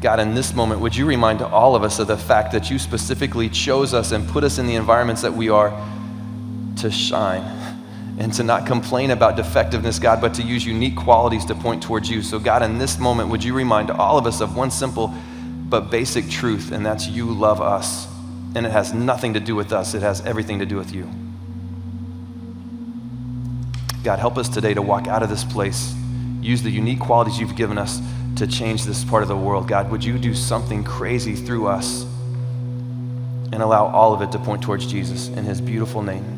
God, 0.00 0.20
in 0.20 0.34
this 0.34 0.54
moment, 0.54 0.80
would 0.80 0.94
you 0.94 1.06
remind 1.06 1.42
all 1.42 1.74
of 1.74 1.82
us 1.82 1.98
of 1.98 2.06
the 2.06 2.16
fact 2.16 2.52
that 2.52 2.70
you 2.70 2.78
specifically 2.78 3.48
chose 3.48 3.92
us 3.94 4.12
and 4.12 4.28
put 4.28 4.44
us 4.44 4.58
in 4.58 4.66
the 4.66 4.76
environments 4.76 5.22
that 5.22 5.32
we 5.32 5.48
are 5.48 5.70
to 6.76 6.90
shine 6.90 7.42
and 8.18 8.32
to 8.34 8.44
not 8.44 8.64
complain 8.64 9.10
about 9.10 9.34
defectiveness, 9.34 9.98
God, 9.98 10.20
but 10.20 10.34
to 10.34 10.42
use 10.42 10.64
unique 10.64 10.96
qualities 10.96 11.44
to 11.46 11.54
point 11.54 11.82
towards 11.82 12.08
you. 12.08 12.22
So, 12.22 12.38
God, 12.38 12.62
in 12.62 12.78
this 12.78 12.98
moment, 12.98 13.28
would 13.28 13.42
you 13.42 13.54
remind 13.54 13.90
all 13.90 14.18
of 14.18 14.26
us 14.26 14.40
of 14.40 14.56
one 14.56 14.70
simple 14.70 15.12
but 15.68 15.90
basic 15.90 16.28
truth, 16.30 16.70
and 16.70 16.86
that's 16.86 17.08
you 17.08 17.26
love 17.32 17.60
us. 17.60 18.06
And 18.54 18.64
it 18.64 18.72
has 18.72 18.94
nothing 18.94 19.34
to 19.34 19.40
do 19.40 19.54
with 19.54 19.72
us, 19.72 19.94
it 19.94 20.02
has 20.02 20.24
everything 20.24 20.60
to 20.60 20.66
do 20.66 20.76
with 20.76 20.94
you. 20.94 21.10
God, 24.04 24.20
help 24.20 24.38
us 24.38 24.48
today 24.48 24.74
to 24.74 24.80
walk 24.80 25.08
out 25.08 25.22
of 25.22 25.28
this 25.28 25.44
place, 25.44 25.94
use 26.40 26.62
the 26.62 26.70
unique 26.70 27.00
qualities 27.00 27.38
you've 27.38 27.56
given 27.56 27.78
us 27.78 28.00
to 28.36 28.46
change 28.46 28.84
this 28.84 29.04
part 29.04 29.22
of 29.22 29.28
the 29.28 29.36
world. 29.36 29.68
God, 29.68 29.90
would 29.90 30.04
you 30.04 30.18
do 30.18 30.34
something 30.34 30.84
crazy 30.84 31.34
through 31.34 31.66
us 31.66 32.04
and 33.52 33.62
allow 33.62 33.86
all 33.86 34.14
of 34.14 34.22
it 34.22 34.30
to 34.32 34.38
point 34.38 34.62
towards 34.62 34.86
Jesus 34.86 35.28
in 35.28 35.44
his 35.44 35.60
beautiful 35.60 36.02
name? 36.02 36.37